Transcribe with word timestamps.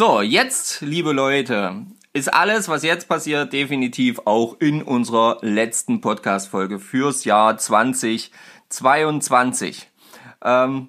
So, 0.00 0.22
jetzt, 0.22 0.80
liebe 0.80 1.12
Leute, 1.12 1.84
ist 2.14 2.32
alles, 2.32 2.70
was 2.70 2.82
jetzt 2.82 3.06
passiert, 3.06 3.52
definitiv 3.52 4.20
auch 4.24 4.56
in 4.58 4.82
unserer 4.82 5.36
letzten 5.42 6.00
Podcast-Folge 6.00 6.78
fürs 6.78 7.26
Jahr 7.26 7.58
2022. 7.58 9.90
Ähm, 10.42 10.88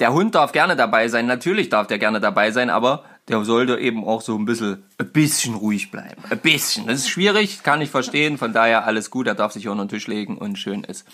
der 0.00 0.12
Hund 0.12 0.34
darf 0.34 0.50
gerne 0.50 0.74
dabei 0.74 1.06
sein, 1.06 1.26
natürlich 1.26 1.68
darf 1.68 1.86
der 1.86 2.00
gerne 2.00 2.18
dabei 2.18 2.50
sein, 2.50 2.68
aber 2.68 3.04
der 3.28 3.44
sollte 3.44 3.78
eben 3.78 4.04
auch 4.04 4.22
so 4.22 4.36
ein 4.36 4.44
bisschen, 4.44 4.82
ein 4.98 5.12
bisschen 5.12 5.54
ruhig 5.54 5.92
bleiben. 5.92 6.20
Ein 6.28 6.40
bisschen. 6.40 6.88
Das 6.88 6.98
ist 6.98 7.10
schwierig, 7.10 7.62
kann 7.62 7.80
ich 7.80 7.90
verstehen, 7.90 8.38
von 8.38 8.52
daher 8.52 8.86
alles 8.86 9.12
gut, 9.12 9.28
er 9.28 9.36
darf 9.36 9.52
sich 9.52 9.68
unter 9.68 9.84
den 9.84 9.90
Tisch 9.90 10.08
legen 10.08 10.36
und 10.36 10.58
schön 10.58 10.82
ist. 10.82 11.06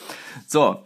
So, 0.46 0.82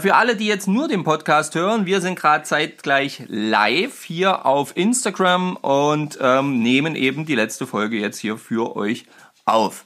für 0.00 0.14
alle, 0.14 0.34
die 0.34 0.46
jetzt 0.46 0.66
nur 0.66 0.88
den 0.88 1.04
Podcast 1.04 1.54
hören, 1.54 1.84
wir 1.84 2.00
sind 2.00 2.18
gerade 2.18 2.42
zeitgleich 2.44 3.24
live 3.28 4.02
hier 4.02 4.46
auf 4.46 4.74
Instagram 4.78 5.56
und 5.56 6.16
ähm, 6.22 6.62
nehmen 6.62 6.96
eben 6.96 7.26
die 7.26 7.34
letzte 7.34 7.66
Folge 7.66 7.98
jetzt 7.98 8.18
hier 8.18 8.38
für 8.38 8.76
euch 8.76 9.04
auf. 9.44 9.84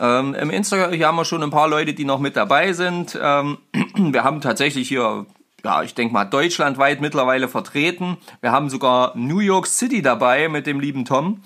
Ähm, 0.00 0.34
Im 0.34 0.48
Instagram 0.48 0.94
hier 0.94 1.08
haben 1.08 1.16
wir 1.16 1.26
schon 1.26 1.42
ein 1.42 1.50
paar 1.50 1.68
Leute, 1.68 1.92
die 1.92 2.06
noch 2.06 2.20
mit 2.20 2.36
dabei 2.36 2.72
sind. 2.72 3.18
Ähm, 3.20 3.58
wir 3.96 4.24
haben 4.24 4.40
tatsächlich 4.40 4.88
hier, 4.88 5.26
ja, 5.62 5.82
ich 5.82 5.94
denke 5.94 6.14
mal, 6.14 6.24
deutschlandweit 6.24 7.02
mittlerweile 7.02 7.46
vertreten. 7.46 8.16
Wir 8.40 8.50
haben 8.50 8.70
sogar 8.70 9.12
New 9.14 9.40
York 9.40 9.66
City 9.66 10.00
dabei 10.00 10.48
mit 10.48 10.66
dem 10.66 10.80
lieben 10.80 11.04
Tom. 11.04 11.42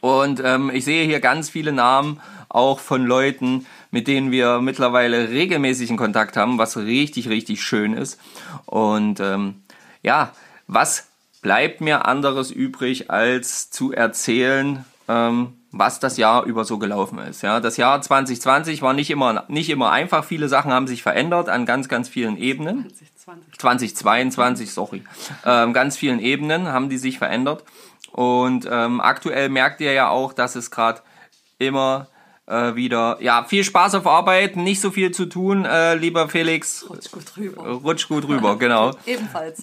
Und 0.00 0.42
ähm, 0.44 0.72
ich 0.74 0.84
sehe 0.84 1.06
hier 1.06 1.20
ganz 1.20 1.48
viele 1.48 1.70
Namen 1.70 2.20
auch 2.48 2.80
von 2.80 3.04
Leuten, 3.04 3.66
mit 3.96 4.08
denen 4.08 4.30
wir 4.30 4.60
mittlerweile 4.60 5.30
regelmäßig 5.30 5.88
in 5.88 5.96
Kontakt 5.96 6.36
haben, 6.36 6.58
was 6.58 6.76
richtig, 6.76 7.30
richtig 7.30 7.62
schön 7.62 7.94
ist. 7.94 8.20
Und 8.66 9.20
ähm, 9.20 9.62
ja, 10.02 10.32
was 10.66 11.06
bleibt 11.40 11.80
mir 11.80 12.04
anderes 12.04 12.50
übrig, 12.50 13.10
als 13.10 13.70
zu 13.70 13.94
erzählen, 13.94 14.84
ähm, 15.08 15.54
was 15.72 15.98
das 15.98 16.18
Jahr 16.18 16.44
über 16.44 16.66
so 16.66 16.76
gelaufen 16.76 17.18
ist. 17.20 17.40
Ja, 17.40 17.58
das 17.58 17.78
Jahr 17.78 18.02
2020 18.02 18.82
war 18.82 18.92
nicht 18.92 19.08
immer, 19.08 19.46
nicht 19.48 19.70
immer 19.70 19.90
einfach. 19.92 20.26
Viele 20.26 20.50
Sachen 20.50 20.74
haben 20.74 20.86
sich 20.86 21.02
verändert 21.02 21.48
an 21.48 21.64
ganz, 21.64 21.88
ganz 21.88 22.10
vielen 22.10 22.36
Ebenen. 22.36 22.90
2020. 23.56 23.96
2022, 23.96 24.72
sorry. 24.74 25.04
Ähm, 25.46 25.72
ganz 25.72 25.96
vielen 25.96 26.18
Ebenen 26.18 26.68
haben 26.68 26.90
die 26.90 26.98
sich 26.98 27.16
verändert. 27.16 27.64
Und 28.12 28.68
ähm, 28.70 29.00
aktuell 29.00 29.48
merkt 29.48 29.80
ihr 29.80 29.94
ja 29.94 30.10
auch, 30.10 30.34
dass 30.34 30.54
es 30.54 30.70
gerade 30.70 31.00
immer 31.58 32.08
äh, 32.46 32.74
wieder, 32.74 33.18
ja, 33.20 33.44
viel 33.44 33.64
Spaß 33.64 33.94
auf 33.96 34.06
Arbeit, 34.06 34.56
nicht 34.56 34.80
so 34.80 34.90
viel 34.90 35.10
zu 35.10 35.26
tun, 35.26 35.64
äh, 35.64 35.94
lieber 35.94 36.28
Felix. 36.28 36.86
Rutsch 36.88 37.10
gut 37.10 37.36
rüber. 37.36 37.62
Rutsch 37.62 38.08
gut 38.08 38.28
rüber, 38.28 38.56
genau. 38.58 38.92
Ebenfalls. 39.04 39.62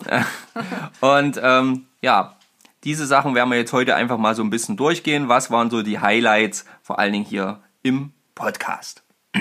Und 1.01 1.39
ähm, 1.41 1.85
ja, 2.01 2.35
diese 2.83 3.07
Sachen 3.07 3.35
werden 3.35 3.49
wir 3.49 3.57
jetzt 3.57 3.73
heute 3.73 3.95
einfach 3.95 4.17
mal 4.17 4.35
so 4.35 4.43
ein 4.43 4.49
bisschen 4.49 4.75
durchgehen. 4.75 5.29
Was 5.29 5.49
waren 5.51 5.69
so 5.69 5.81
die 5.81 5.99
Highlights, 5.99 6.65
vor 6.81 6.99
allen 6.99 7.13
Dingen 7.13 7.25
hier 7.25 7.61
im 7.81 8.11
Podcast? 8.35 9.03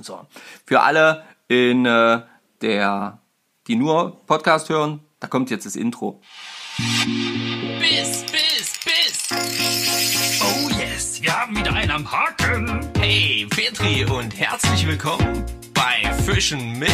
so, 0.00 0.26
für 0.64 0.80
alle 0.80 1.24
in 1.48 1.86
äh, 1.86 2.22
der, 2.60 3.18
die 3.68 3.76
nur 3.76 4.20
Podcast 4.26 4.68
hören, 4.68 5.00
da 5.20 5.28
kommt 5.28 5.50
jetzt 5.50 5.66
das 5.66 5.76
Intro. 5.76 6.20
Biss, 7.78 8.24
am 11.96 12.12
Haken. 12.12 12.86
Hey, 12.98 13.46
Petri 13.48 14.04
und 14.04 14.38
herzlich 14.38 14.86
willkommen 14.86 15.46
bei 15.72 16.12
Fischen 16.24 16.78
mit 16.78 16.90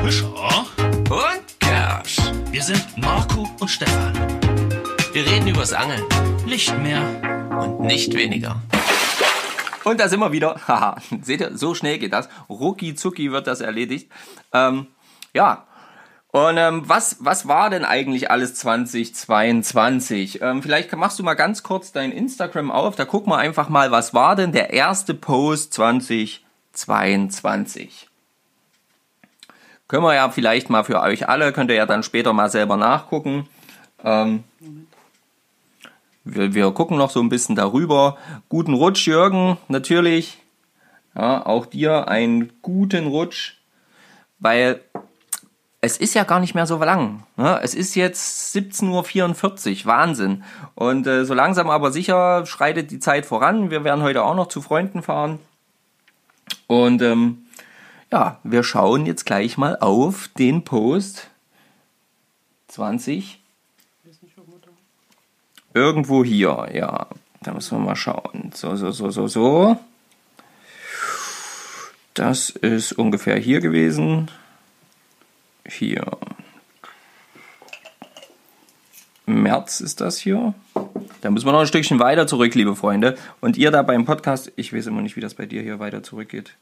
Fischer 0.00 0.64
und 1.10 1.58
Kersch. 1.58 2.18
Wir 2.52 2.62
sind 2.62 2.86
Marco 2.96 3.48
und 3.58 3.68
Stefan. 3.68 4.14
Wir 5.12 5.26
reden 5.26 5.48
übers 5.48 5.72
Angeln 5.72 6.04
Nicht 6.46 6.72
mehr. 6.78 7.02
und 7.60 7.80
nicht 7.80 8.14
weniger. 8.14 8.62
Und 9.82 9.98
da 9.98 10.08
sind 10.08 10.20
wir 10.20 10.30
wieder. 10.30 10.60
Haha, 10.68 11.02
seht 11.22 11.40
ihr, 11.40 11.58
so 11.58 11.74
schnell 11.74 11.98
geht 11.98 12.12
das. 12.12 12.28
Rucki 12.48 12.94
zucki 12.94 13.32
wird 13.32 13.48
das 13.48 13.60
erledigt. 13.60 14.08
Ähm, 14.52 14.86
ja. 15.34 15.65
Und 16.36 16.58
ähm, 16.58 16.82
was, 16.86 17.16
was 17.20 17.48
war 17.48 17.70
denn 17.70 17.86
eigentlich 17.86 18.30
alles 18.30 18.54
2022? 18.56 20.42
Ähm, 20.42 20.62
vielleicht 20.62 20.94
machst 20.94 21.18
du 21.18 21.22
mal 21.22 21.32
ganz 21.32 21.62
kurz 21.62 21.92
dein 21.92 22.12
Instagram 22.12 22.70
auf. 22.70 22.94
Da 22.94 23.06
guck 23.06 23.26
mal 23.26 23.38
einfach 23.38 23.70
mal, 23.70 23.90
was 23.90 24.12
war 24.12 24.36
denn 24.36 24.52
der 24.52 24.74
erste 24.74 25.14
Post 25.14 25.72
2022? 25.72 28.10
Können 29.88 30.02
wir 30.02 30.14
ja 30.14 30.28
vielleicht 30.28 30.68
mal 30.68 30.84
für 30.84 31.00
euch 31.00 31.26
alle, 31.26 31.54
könnt 31.54 31.70
ihr 31.70 31.76
ja 31.76 31.86
dann 31.86 32.02
später 32.02 32.34
mal 32.34 32.50
selber 32.50 32.76
nachgucken. 32.76 33.48
Ähm, 34.04 34.44
wir, 36.22 36.52
wir 36.52 36.70
gucken 36.72 36.98
noch 36.98 37.12
so 37.12 37.20
ein 37.20 37.30
bisschen 37.30 37.56
darüber. 37.56 38.18
Guten 38.50 38.74
Rutsch, 38.74 39.06
Jürgen, 39.06 39.56
natürlich. 39.68 40.36
Ja, 41.14 41.46
auch 41.46 41.64
dir 41.64 42.08
einen 42.08 42.52
guten 42.60 43.06
Rutsch, 43.06 43.54
weil 44.38 44.82
es 45.86 45.96
ist 45.96 46.14
ja 46.14 46.24
gar 46.24 46.40
nicht 46.40 46.54
mehr 46.54 46.66
so 46.66 46.76
lang. 46.78 47.22
Ne? 47.36 47.60
Es 47.62 47.74
ist 47.74 47.94
jetzt 47.94 48.54
17.44 48.54 49.80
Uhr, 49.80 49.86
Wahnsinn. 49.86 50.44
Und 50.74 51.06
äh, 51.06 51.24
so 51.24 51.32
langsam 51.32 51.70
aber 51.70 51.92
sicher 51.92 52.44
schreitet 52.44 52.90
die 52.90 52.98
Zeit 52.98 53.24
voran. 53.24 53.70
Wir 53.70 53.84
werden 53.84 54.02
heute 54.02 54.24
auch 54.24 54.34
noch 54.34 54.48
zu 54.48 54.60
Freunden 54.60 55.02
fahren. 55.02 55.38
Und 56.66 57.02
ähm, 57.02 57.46
ja, 58.12 58.38
wir 58.42 58.62
schauen 58.62 59.06
jetzt 59.06 59.24
gleich 59.24 59.56
mal 59.56 59.78
auf 59.80 60.28
den 60.36 60.64
Post 60.64 61.28
20 62.68 63.40
Irgendwo 65.72 66.24
hier, 66.24 66.68
ja. 66.72 67.06
Da 67.42 67.52
müssen 67.52 67.78
wir 67.78 67.84
mal 67.84 67.96
schauen. 67.96 68.50
So, 68.54 68.76
so, 68.76 68.92
so, 68.92 69.10
so, 69.10 69.28
so. 69.28 69.78
Das 72.14 72.48
ist 72.48 72.92
ungefähr 72.92 73.36
hier 73.36 73.60
gewesen. 73.60 74.30
Hier. 75.68 76.04
März 79.26 79.80
ist 79.80 80.00
das 80.00 80.18
hier. 80.18 80.54
Da 81.20 81.30
müssen 81.30 81.46
wir 81.46 81.52
noch 81.52 81.60
ein 81.60 81.66
Stückchen 81.66 81.98
weiter 81.98 82.26
zurück, 82.26 82.54
liebe 82.54 82.76
Freunde. 82.76 83.16
Und 83.40 83.56
ihr 83.56 83.70
da 83.70 83.82
beim 83.82 84.04
Podcast, 84.04 84.52
ich 84.56 84.72
weiß 84.72 84.86
immer 84.86 85.02
nicht, 85.02 85.16
wie 85.16 85.20
das 85.20 85.34
bei 85.34 85.46
dir 85.46 85.62
hier 85.62 85.80
weiter 85.80 86.02
zurückgeht. 86.02 86.56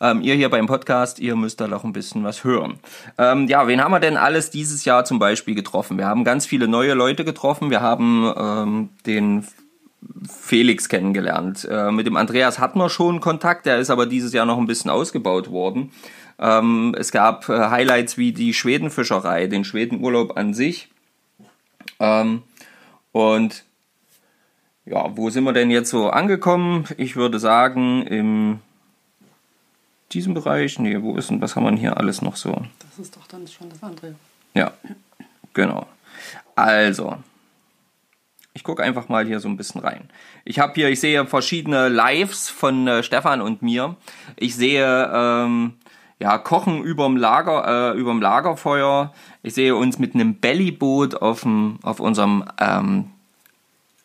Ähm, 0.00 0.22
ihr 0.22 0.34
hier 0.34 0.48
beim 0.48 0.66
Podcast, 0.66 1.18
ihr 1.18 1.36
müsst 1.36 1.60
da 1.60 1.68
noch 1.68 1.84
ein 1.84 1.92
bisschen 1.92 2.24
was 2.24 2.42
hören. 2.42 2.78
Ähm, 3.18 3.48
ja, 3.48 3.66
wen 3.66 3.84
haben 3.84 3.92
wir 3.92 4.00
denn 4.00 4.16
alles 4.16 4.48
dieses 4.48 4.86
Jahr 4.86 5.04
zum 5.04 5.18
Beispiel 5.18 5.54
getroffen? 5.54 5.98
Wir 5.98 6.06
haben 6.06 6.24
ganz 6.24 6.46
viele 6.46 6.68
neue 6.68 6.94
Leute 6.94 7.26
getroffen. 7.26 7.68
Wir 7.68 7.82
haben 7.82 8.32
ähm, 8.34 8.88
den 9.04 9.46
Felix 10.28 10.88
kennengelernt. 10.88 11.66
Äh, 11.70 11.90
mit 11.90 12.06
dem 12.06 12.16
Andreas 12.16 12.58
hatten 12.58 12.78
wir 12.78 12.90
schon 12.90 13.20
Kontakt, 13.20 13.66
der 13.66 13.78
ist 13.78 13.90
aber 13.90 14.06
dieses 14.06 14.32
Jahr 14.32 14.46
noch 14.46 14.58
ein 14.58 14.66
bisschen 14.66 14.90
ausgebaut 14.90 15.50
worden. 15.50 15.92
Ähm, 16.38 16.94
es 16.98 17.12
gab 17.12 17.48
äh, 17.48 17.68
Highlights 17.68 18.16
wie 18.16 18.32
die 18.32 18.54
Schwedenfischerei, 18.54 19.46
den 19.46 19.64
Schwedenurlaub 19.64 20.36
an 20.36 20.54
sich. 20.54 20.88
Ähm, 21.98 22.42
und 23.12 23.64
ja, 24.86 25.16
wo 25.16 25.30
sind 25.30 25.44
wir 25.44 25.52
denn 25.52 25.70
jetzt 25.70 25.90
so 25.90 26.10
angekommen? 26.10 26.84
Ich 26.96 27.16
würde 27.16 27.38
sagen, 27.38 28.02
im 28.06 28.60
diesem 30.12 30.34
Bereich. 30.34 30.78
Nee, 30.78 31.00
wo 31.02 31.16
ist 31.16 31.30
denn, 31.30 31.40
was 31.40 31.56
haben 31.56 31.64
wir 31.64 31.70
denn 31.70 31.78
hier 31.78 31.96
alles 31.96 32.22
noch 32.22 32.36
so? 32.36 32.50
Das 32.80 32.98
ist 32.98 33.16
doch 33.16 33.26
dann 33.26 33.46
schon 33.46 33.68
das 33.70 33.82
andere. 33.82 34.14
Ja, 34.54 34.72
genau. 35.54 35.86
Also, 36.54 37.16
ich 38.52 38.64
gucke 38.64 38.82
einfach 38.82 39.08
mal 39.08 39.24
hier 39.24 39.40
so 39.40 39.48
ein 39.48 39.56
bisschen 39.56 39.80
rein. 39.80 40.08
Ich 40.44 40.58
habe 40.58 40.72
hier, 40.74 40.88
ich 40.88 41.00
sehe 41.00 41.24
verschiedene 41.26 41.88
Lives 41.88 42.48
von 42.48 42.86
äh, 42.86 43.02
Stefan 43.02 43.40
und 43.40 43.62
mir. 43.62 43.96
Ich 44.36 44.56
sehe 44.56 45.10
ähm, 45.12 45.74
ja 46.18 46.36
Kochen 46.38 46.82
überm 46.82 47.16
Lager, 47.16 47.92
äh, 47.94 47.98
überm 47.98 48.20
Lagerfeuer. 48.20 49.12
Ich 49.42 49.54
sehe 49.54 49.76
uns 49.76 49.98
mit 49.98 50.14
einem 50.14 50.34
Bellyboot 50.34 51.22
auf 51.22 51.42
dem, 51.42 51.78
auf 51.82 52.00
unserem, 52.00 52.44
ähm, 52.58 53.10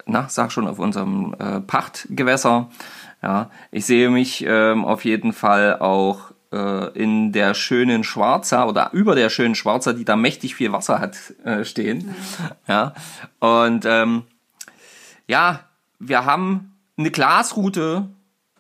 na, 0.06 0.30
sag 0.30 0.52
schon, 0.52 0.68
auf 0.68 0.78
unserem 0.78 1.36
äh, 1.40 1.62
Pachtgewässer. 1.62 2.70
Ja, 3.24 3.50
ich 3.72 3.86
sehe 3.88 4.12
mich 4.12 4.46
ähm, 4.48 4.86
auf 4.86 5.06
jeden 5.06 5.34
Fall 5.34 5.80
auch 5.80 6.32
äh, 6.52 6.90
in 6.92 7.32
der 7.32 7.56
schönen 7.56 8.04
Schwarzer 8.04 8.68
oder 8.68 8.92
über 8.94 9.16
der 9.16 9.30
schönen 9.30 9.56
Schwarzer, 9.56 9.96
die 9.96 10.06
da 10.06 10.16
mächtig 10.16 10.54
viel 10.54 10.72
Wasser 10.72 11.00
hat, 11.00 11.18
äh, 11.44 11.66
stehen. 11.66 12.14
Ja, 12.68 12.94
und 13.40 13.86
ähm, 13.86 14.24
ja, 15.28 15.62
wir 16.00 16.26
haben 16.26 16.76
eine 16.98 17.12
Glasroute 17.12 18.10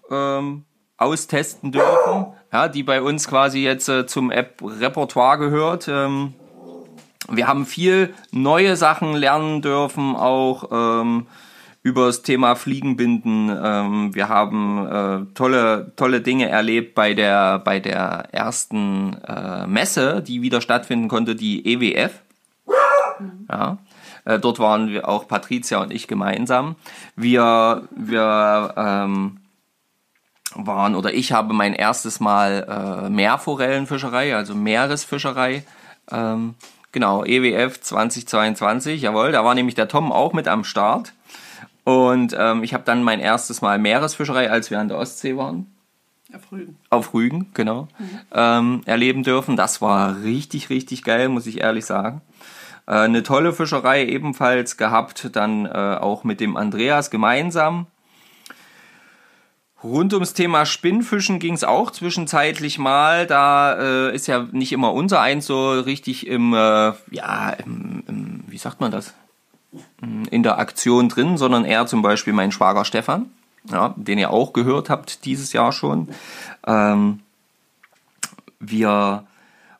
ähm, 0.09 0.65
austesten 0.97 1.71
dürfen, 1.71 2.27
ja, 2.51 2.67
die 2.67 2.83
bei 2.83 3.01
uns 3.01 3.27
quasi 3.27 3.59
jetzt 3.59 3.89
äh, 3.89 4.06
zum 4.06 4.31
App-Repertoire 4.31 5.38
gehört. 5.38 5.88
Ähm, 5.88 6.33
wir 7.29 7.47
haben 7.47 7.65
viel 7.65 8.13
neue 8.31 8.75
Sachen 8.75 9.13
lernen 9.13 9.62
dürfen, 9.62 10.15
auch 10.15 10.69
ähm, 10.71 11.27
über 11.81 12.07
das 12.07 12.21
Thema 12.21 12.56
Fliegenbinden. 12.56 13.50
Ähm, 13.50 14.15
wir 14.15 14.29
haben 14.29 14.88
äh, 14.88 15.33
tolle, 15.33 15.94
tolle 15.95 16.21
Dinge 16.21 16.50
erlebt 16.50 16.95
bei 16.95 17.13
der, 17.13 17.59
bei 17.59 17.79
der 17.79 18.29
ersten 18.31 19.17
äh, 19.23 19.67
Messe, 19.67 20.21
die 20.21 20.41
wieder 20.41 20.62
stattfinden 20.62 21.07
konnte, 21.07 21.35
die 21.35 21.65
EWF. 21.65 22.21
Ja. 23.50 23.77
Äh, 24.25 24.39
dort 24.39 24.60
waren 24.60 24.89
wir 24.89 25.07
auch 25.07 25.27
Patricia 25.27 25.81
und 25.81 25.94
ich 25.94 26.07
gemeinsam. 26.07 26.75
Wir, 27.16 27.88
wir 27.95 28.74
ähm, 28.75 29.38
waren 30.56 30.95
oder 30.95 31.13
ich 31.13 31.31
habe 31.31 31.54
mein 31.54 31.74
erstes 31.74 32.19
Mal 32.19 33.06
äh, 33.06 33.10
Meerforellenfischerei, 33.10 34.36
also 34.36 34.56
Meeresfischerei. 34.56 35.63
Ähm, 36.12 36.56
genau, 36.92 37.24
EWF 37.24 37.80
2022, 37.80 39.01
jawohl, 39.01 39.31
da 39.31 39.44
war 39.45 39.56
nämlich 39.56 39.75
der 39.75 39.88
Tom 39.88 40.12
auch 40.12 40.33
mit 40.33 40.48
am 40.48 40.63
Start. 40.63 41.13
Und 41.83 42.36
ähm, 42.38 42.63
ich 42.63 42.74
habe 42.74 42.83
dann 42.83 43.04
mein 43.04 43.19
erstes 43.19 43.62
Mal 43.62 43.77
Meeresfischerei, 43.77 44.50
als 44.50 44.72
wir 44.72 44.80
an 44.80 44.88
der 44.88 44.98
Ostsee 44.98 45.38
waren. 45.38 45.72
Auf 46.33 46.51
Rügen. 46.51 46.77
Auf 46.89 47.13
Rügen, 47.13 47.51
genau. 47.54 47.88
Ähm, 48.33 48.81
erleben 48.86 49.24
dürfen. 49.24 49.56
Das 49.56 49.81
war 49.81 50.24
richtig, 50.24 50.69
richtig 50.69 51.04
geil, 51.04 51.30
muss 51.30 51.45
ich 51.45 51.62
ehrlich 51.62 51.86
sagen. 51.86 52.22
Äh, 52.87 52.93
eine 52.93 53.23
tolle 53.23 53.53
Fischerei 53.53 54.05
ebenfalls 54.05 54.77
gehabt, 54.77 55.29
dann 55.33 55.65
äh, 55.65 55.69
auch 55.69 56.23
mit 56.23 56.39
dem 56.39 56.57
Andreas 56.57 57.09
gemeinsam. 57.09 57.87
Rund 59.83 60.13
ums 60.13 60.33
Thema 60.33 60.65
Spinnfischen 60.65 61.37
ging 61.37 61.53
es 61.53 61.63
auch 61.63 61.91
zwischenzeitlich 61.91 62.79
mal. 62.79 63.27
Da 63.27 64.07
äh, 64.09 64.15
ist 64.15 64.27
ja 64.27 64.47
nicht 64.51 64.71
immer 64.71 64.93
unser 64.93 65.21
eins 65.21 65.45
so 65.45 65.73
richtig 65.73 66.25
im, 66.25 66.53
äh, 66.53 66.93
ja, 67.11 67.49
im, 67.63 68.03
im, 68.07 68.43
wie 68.47 68.57
sagt 68.57 68.81
man 68.81 68.91
das? 68.91 69.13
In 70.31 70.41
der 70.41 70.57
Aktion 70.57 71.09
drin, 71.09 71.38
sondern 71.38 71.65
eher 71.65 71.85
zum 71.85 72.01
Beispiel 72.01 72.33
mein 72.33 72.51
Schwager 72.51 72.85
Stefan, 72.85 73.27
ja, 73.69 73.93
den 73.97 74.17
ihr 74.17 74.31
auch 74.31 74.53
gehört 74.53 74.89
habt 74.89 75.25
dieses 75.25 75.53
Jahr 75.53 75.71
schon. 75.71 76.09
Ähm, 76.65 77.19
wir 78.59 79.25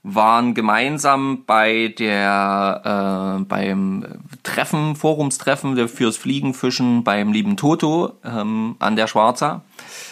waren 0.08 0.54
gemeinsam 0.54 1.46
bei 1.48 1.94
der 1.98 3.40
äh, 3.40 3.44
beim 3.46 4.06
Treffen, 4.44 4.96
Forumstreffen 4.96 5.88
fürs 5.88 6.16
Fliegenfischen 6.16 7.04
beim 7.04 7.34
lieben 7.34 7.58
Toto 7.58 8.14
ähm, 8.24 8.76
an 8.78 8.96
der 8.96 9.08
Schwarza. 9.08 9.64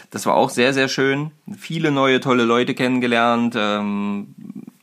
Das 0.09 0.25
war 0.25 0.35
auch 0.35 0.49
sehr, 0.49 0.73
sehr 0.73 0.87
schön. 0.87 1.31
Viele 1.57 1.91
neue, 1.91 2.19
tolle 2.19 2.43
Leute 2.43 2.73
kennengelernt. 2.73 3.55
Ähm, 3.55 4.33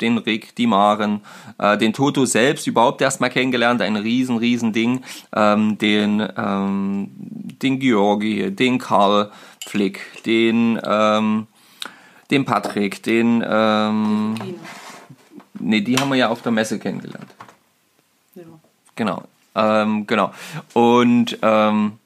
den 0.01 0.19
Rick, 0.19 0.55
die 0.57 0.67
Maren, 0.67 1.21
äh, 1.59 1.77
den 1.77 1.93
Toto 1.93 2.25
selbst 2.25 2.67
überhaupt 2.67 3.03
erstmal 3.03 3.31
kennengelernt. 3.31 3.83
Ein 3.83 3.97
riesen, 3.97 4.39
riesen 4.39 4.73
Ding. 4.73 5.03
Ähm, 5.35 5.77
den, 5.79 6.27
ähm, 6.37 7.11
den 7.63 7.79
Georgi, 7.81 8.51
den 8.51 8.79
Karl 8.79 9.31
Flick, 9.67 10.01
den, 10.25 10.81
ähm, 10.85 11.47
den 12.31 12.45
Patrick, 12.45 13.03
den, 13.03 13.45
ähm, 13.47 14.35
nee, 15.61 15.81
die 15.81 15.97
haben 15.97 16.11
wir 16.11 16.17
ja 16.17 16.29
auf 16.29 16.43
der 16.43 16.53
Messe 16.53 16.79
kennengelernt. 16.79 17.31
Ja. 18.35 18.43
Genau. 18.97 19.25
Ähm, 19.55 20.07
genau. 20.07 20.33
Und 20.75 21.39
ähm, 21.43 21.99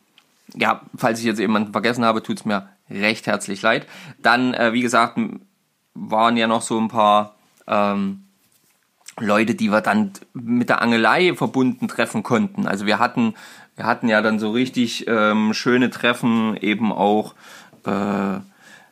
ja, 0.54 0.80
falls 0.96 1.18
ich 1.18 1.24
jetzt 1.24 1.38
jemanden 1.38 1.72
vergessen 1.72 2.04
habe, 2.04 2.22
tut's 2.22 2.44
mir 2.44 2.68
recht 2.90 3.26
herzlich 3.26 3.62
leid. 3.62 3.86
Dann, 4.18 4.54
äh, 4.54 4.72
wie 4.72 4.82
gesagt, 4.82 5.18
waren 5.94 6.36
ja 6.36 6.46
noch 6.46 6.62
so 6.62 6.78
ein 6.78 6.88
paar 6.88 7.34
ähm, 7.66 8.24
Leute, 9.18 9.54
die 9.54 9.70
wir 9.70 9.80
dann 9.80 10.12
mit 10.32 10.68
der 10.68 10.82
Angelei 10.82 11.34
verbunden 11.34 11.88
treffen 11.88 12.22
konnten. 12.22 12.66
Also 12.66 12.86
wir 12.86 12.98
hatten, 12.98 13.34
wir 13.76 13.86
hatten 13.86 14.08
ja 14.08 14.22
dann 14.22 14.38
so 14.38 14.50
richtig 14.50 15.06
ähm, 15.06 15.54
schöne 15.54 15.90
Treffen 15.90 16.56
eben 16.56 16.92
auch, 16.92 17.34
äh, 17.86 18.40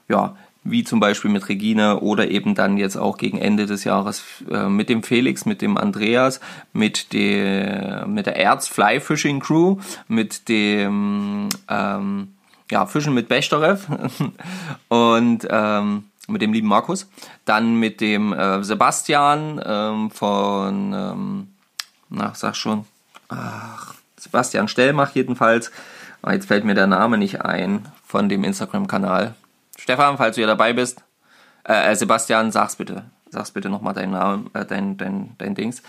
ja, 0.09 0.37
wie 0.65 0.85
zum 0.85 1.01
Beispiel 1.01 1.31
mit 1.31 1.49
Regine 1.49 2.01
oder 2.01 2.31
eben 2.31 2.55
dann 2.55 2.77
jetzt 2.77 2.97
auch 2.97 3.19
gegen 3.19 3.39
Ende 3.39 3.67
des 3.67 3.85
Jahres 3.85 4.23
äh, 4.51 4.69
mit 4.69 4.89
dem 4.89 5.03
Felix, 5.03 5.45
mit 5.45 5.61
dem 5.61 5.77
Andreas, 5.77 6.41
mit 6.73 7.13
der 7.13 8.07
mit 8.07 8.27
der 8.27 8.37
Erz 8.37 8.69
Fly 8.69 9.01
Fishing 9.01 9.41
Crew, 9.41 9.79
mit 10.09 10.49
dem 10.49 11.49
ähm, 11.69 12.29
ja, 12.71 12.87
Fischen 12.87 13.13
mit 13.13 13.29
Bechterew 13.29 13.77
und 14.89 15.47
ähm, 15.51 16.05
mit 16.29 16.43
dem 16.43 16.53
lieben 16.53 16.69
Markus, 16.69 17.09
dann 17.45 17.77
mit 17.77 18.01
dem 18.01 18.33
äh, 18.33 18.63
Sebastian 18.63 19.61
ähm, 19.65 20.11
von, 20.11 20.93
ähm, 20.95 21.49
na, 22.09 22.33
sag 22.35 22.57
schon, 22.57 22.87
ach, 23.29 23.95
Sebastian 24.17 24.69
Stellmach 24.69 25.15
jedenfalls. 25.15 25.71
Ah, 26.23 26.33
Jetzt 26.33 26.47
fällt 26.47 26.65
mir 26.65 26.75
der 26.75 26.87
Name 26.87 27.19
nicht 27.19 27.43
ein 27.43 27.89
von 28.07 28.29
dem 28.29 28.45
Instagram-Kanal. 28.45 29.35
Stefan, 29.79 30.19
falls 30.19 30.37
du 30.37 30.41
ja 30.43 30.47
dabei 30.47 30.73
bist, 30.73 31.03
äh, 31.67 31.93
äh, 31.93 31.97
Sebastian, 31.97 32.53
sag's 32.53 32.77
bitte. 32.77 33.05
Sag's 33.31 33.51
bitte 33.51 33.69
nochmal 33.69 33.95
deinen 33.95 34.13
Namen, 34.13 34.51
äh, 34.55 34.65
dein, 34.65 34.97
dein, 34.97 35.35
dein 35.39 35.55
Dings. 35.55 35.83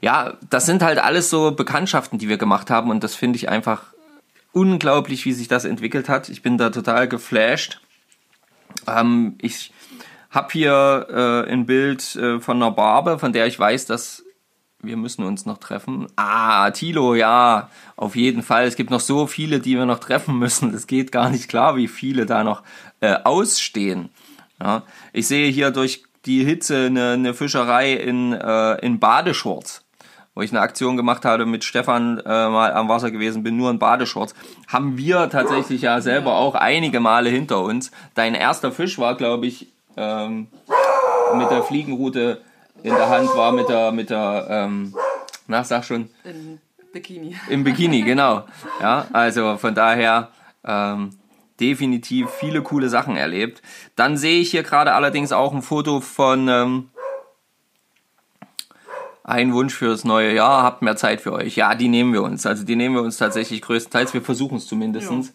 Ja, 0.00 0.34
das 0.50 0.66
sind 0.66 0.82
halt 0.82 0.98
alles 0.98 1.30
so 1.30 1.52
Bekanntschaften, 1.52 2.18
die 2.18 2.28
wir 2.28 2.38
gemacht 2.38 2.70
haben 2.70 2.90
und 2.90 3.04
das 3.04 3.14
finde 3.14 3.36
ich 3.36 3.48
einfach 3.48 3.84
unglaublich, 4.52 5.24
wie 5.24 5.32
sich 5.32 5.48
das 5.48 5.64
entwickelt 5.64 6.08
hat. 6.08 6.28
Ich 6.28 6.42
bin 6.42 6.58
da 6.58 6.70
total 6.70 7.08
geflasht. 7.08 7.80
Ähm, 8.86 9.36
ich 9.40 9.72
habe 10.30 10.48
hier 10.52 11.06
äh, 11.08 11.52
ein 11.52 11.66
Bild 11.66 12.16
äh, 12.16 12.40
von 12.40 12.56
einer 12.56 12.72
Barbe, 12.72 13.18
von 13.18 13.32
der 13.32 13.46
ich 13.46 13.58
weiß, 13.58 13.86
dass 13.86 14.21
wir 14.82 14.96
müssen 14.96 15.24
uns 15.24 15.46
noch 15.46 15.58
treffen. 15.58 16.08
Ah, 16.16 16.70
Tilo, 16.70 17.14
ja, 17.14 17.70
auf 17.96 18.16
jeden 18.16 18.42
Fall. 18.42 18.64
Es 18.64 18.76
gibt 18.76 18.90
noch 18.90 19.00
so 19.00 19.26
viele, 19.26 19.60
die 19.60 19.76
wir 19.76 19.86
noch 19.86 20.00
treffen 20.00 20.38
müssen. 20.38 20.74
Es 20.74 20.86
geht 20.86 21.12
gar 21.12 21.30
nicht 21.30 21.48
klar, 21.48 21.76
wie 21.76 21.88
viele 21.88 22.26
da 22.26 22.42
noch 22.44 22.62
äh, 23.00 23.14
ausstehen. 23.24 24.10
Ja, 24.60 24.82
ich 25.12 25.26
sehe 25.26 25.50
hier 25.50 25.70
durch 25.70 26.04
die 26.26 26.44
Hitze 26.44 26.86
eine, 26.86 27.12
eine 27.12 27.34
Fischerei 27.34 27.94
in, 27.94 28.32
äh, 28.32 28.74
in 28.84 29.00
Badeshorts, 29.00 29.84
wo 30.34 30.42
ich 30.42 30.50
eine 30.52 30.60
Aktion 30.60 30.96
gemacht 30.96 31.24
habe 31.24 31.46
mit 31.46 31.64
Stefan 31.64 32.18
äh, 32.18 32.48
mal 32.48 32.72
am 32.72 32.88
Wasser 32.88 33.10
gewesen 33.10 33.42
bin, 33.42 33.56
nur 33.56 33.70
in 33.70 33.78
Badeshorts. 33.78 34.34
Haben 34.68 34.98
wir 34.98 35.30
tatsächlich 35.30 35.82
ja 35.82 36.00
selber 36.00 36.36
auch 36.36 36.54
einige 36.54 37.00
Male 37.00 37.30
hinter 37.30 37.62
uns. 37.62 37.90
Dein 38.14 38.34
erster 38.34 38.72
Fisch 38.72 38.98
war, 38.98 39.16
glaube 39.16 39.46
ich, 39.46 39.68
ähm, 39.96 40.48
mit 41.34 41.50
der 41.50 41.62
Fliegenrute 41.62 42.40
in 42.82 42.94
der 42.94 43.08
Hand 43.08 43.28
war 43.36 43.52
mit 43.52 43.68
der, 43.68 43.92
mit 43.92 44.10
der, 44.10 44.46
ähm, 44.48 44.94
na, 45.46 45.62
sag 45.64 45.84
schon, 45.84 46.10
In 46.24 46.60
Bikini. 46.92 47.36
im 47.48 47.64
Bikini, 47.64 48.02
genau. 48.02 48.44
Ja, 48.80 49.06
also 49.12 49.56
von 49.56 49.74
daher 49.74 50.28
ähm, 50.64 51.10
definitiv 51.60 52.30
viele 52.30 52.62
coole 52.62 52.88
Sachen 52.88 53.16
erlebt. 53.16 53.62
Dann 53.96 54.16
sehe 54.16 54.40
ich 54.40 54.50
hier 54.50 54.62
gerade 54.62 54.94
allerdings 54.94 55.32
auch 55.32 55.52
ein 55.52 55.62
Foto 55.62 56.00
von 56.00 56.48
ähm, 56.48 56.88
ein 59.24 59.54
Wunsch 59.54 59.74
fürs 59.74 60.04
neue 60.04 60.34
Jahr, 60.34 60.64
habt 60.64 60.82
mehr 60.82 60.96
Zeit 60.96 61.20
für 61.20 61.32
euch. 61.32 61.54
Ja, 61.54 61.76
die 61.76 61.88
nehmen 61.88 62.12
wir 62.12 62.22
uns. 62.22 62.44
Also 62.44 62.64
die 62.64 62.74
nehmen 62.74 62.96
wir 62.96 63.02
uns 63.02 63.18
tatsächlich 63.18 63.62
größtenteils. 63.62 64.12
Wir 64.14 64.22
versuchen 64.22 64.56
es 64.58 64.66
zumindestens. 64.66 65.32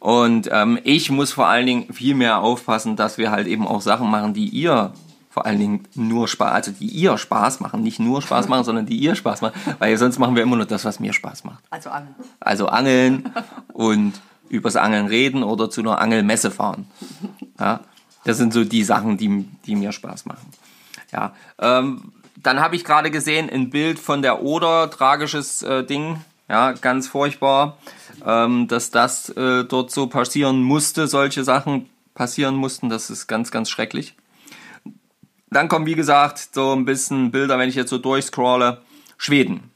Und 0.00 0.48
ähm, 0.50 0.78
ich 0.82 1.10
muss 1.10 1.32
vor 1.32 1.46
allen 1.46 1.66
Dingen 1.66 1.92
viel 1.92 2.16
mehr 2.16 2.40
aufpassen, 2.40 2.96
dass 2.96 3.16
wir 3.16 3.30
halt 3.30 3.46
eben 3.46 3.66
auch 3.66 3.80
Sachen 3.80 4.10
machen, 4.10 4.34
die 4.34 4.48
ihr 4.48 4.92
vor 5.30 5.46
allen 5.46 5.58
Dingen 5.58 5.88
nur 5.94 6.28
Spaß, 6.28 6.52
also 6.52 6.72
die 6.72 6.86
ihr 6.86 7.16
Spaß 7.18 7.60
machen, 7.60 7.82
nicht 7.82 8.00
nur 8.00 8.22
Spaß 8.22 8.48
machen, 8.48 8.64
sondern 8.64 8.86
die 8.86 8.96
ihr 8.96 9.14
Spaß 9.14 9.42
machen, 9.42 9.60
weil 9.78 9.96
sonst 9.96 10.18
machen 10.18 10.34
wir 10.34 10.42
immer 10.42 10.56
nur 10.56 10.66
das, 10.66 10.84
was 10.84 11.00
mir 11.00 11.12
Spaß 11.12 11.44
macht. 11.44 11.62
Also 11.70 11.90
an. 11.90 12.14
Also 12.40 12.66
angeln 12.68 13.30
und 13.72 14.14
übers 14.48 14.76
Angeln 14.76 15.06
reden 15.06 15.42
oder 15.42 15.70
zu 15.70 15.80
einer 15.82 15.98
Angelmesse 15.98 16.50
fahren. 16.50 16.86
Ja, 17.60 17.80
das 18.24 18.38
sind 18.38 18.52
so 18.52 18.64
die 18.64 18.84
Sachen, 18.84 19.16
die, 19.18 19.48
die 19.66 19.76
mir 19.76 19.92
Spaß 19.92 20.26
machen. 20.26 20.46
Ja, 21.12 21.34
ähm, 21.58 22.12
dann 22.36 22.60
habe 22.60 22.76
ich 22.76 22.84
gerade 22.84 23.10
gesehen 23.10 23.50
ein 23.50 23.70
Bild 23.70 23.98
von 23.98 24.22
der 24.22 24.42
Oder, 24.42 24.90
tragisches 24.90 25.62
äh, 25.62 25.84
Ding, 25.84 26.22
ja, 26.48 26.72
ganz 26.72 27.08
furchtbar, 27.08 27.76
ähm, 28.24 28.68
dass 28.68 28.90
das 28.90 29.28
äh, 29.30 29.64
dort 29.64 29.90
so 29.90 30.06
passieren 30.06 30.62
musste, 30.62 31.06
solche 31.06 31.44
Sachen 31.44 31.88
passieren 32.14 32.56
mussten, 32.56 32.88
das 32.88 33.10
ist 33.10 33.26
ganz, 33.26 33.50
ganz 33.50 33.70
schrecklich. 33.70 34.14
Dann 35.50 35.68
kommen, 35.68 35.86
wie 35.86 35.94
gesagt, 35.94 36.54
so 36.54 36.72
ein 36.74 36.84
bisschen 36.84 37.30
Bilder, 37.30 37.58
wenn 37.58 37.68
ich 37.68 37.74
jetzt 37.74 37.90
so 37.90 37.98
durchscrolle. 37.98 38.82
Schweden. 39.16 39.70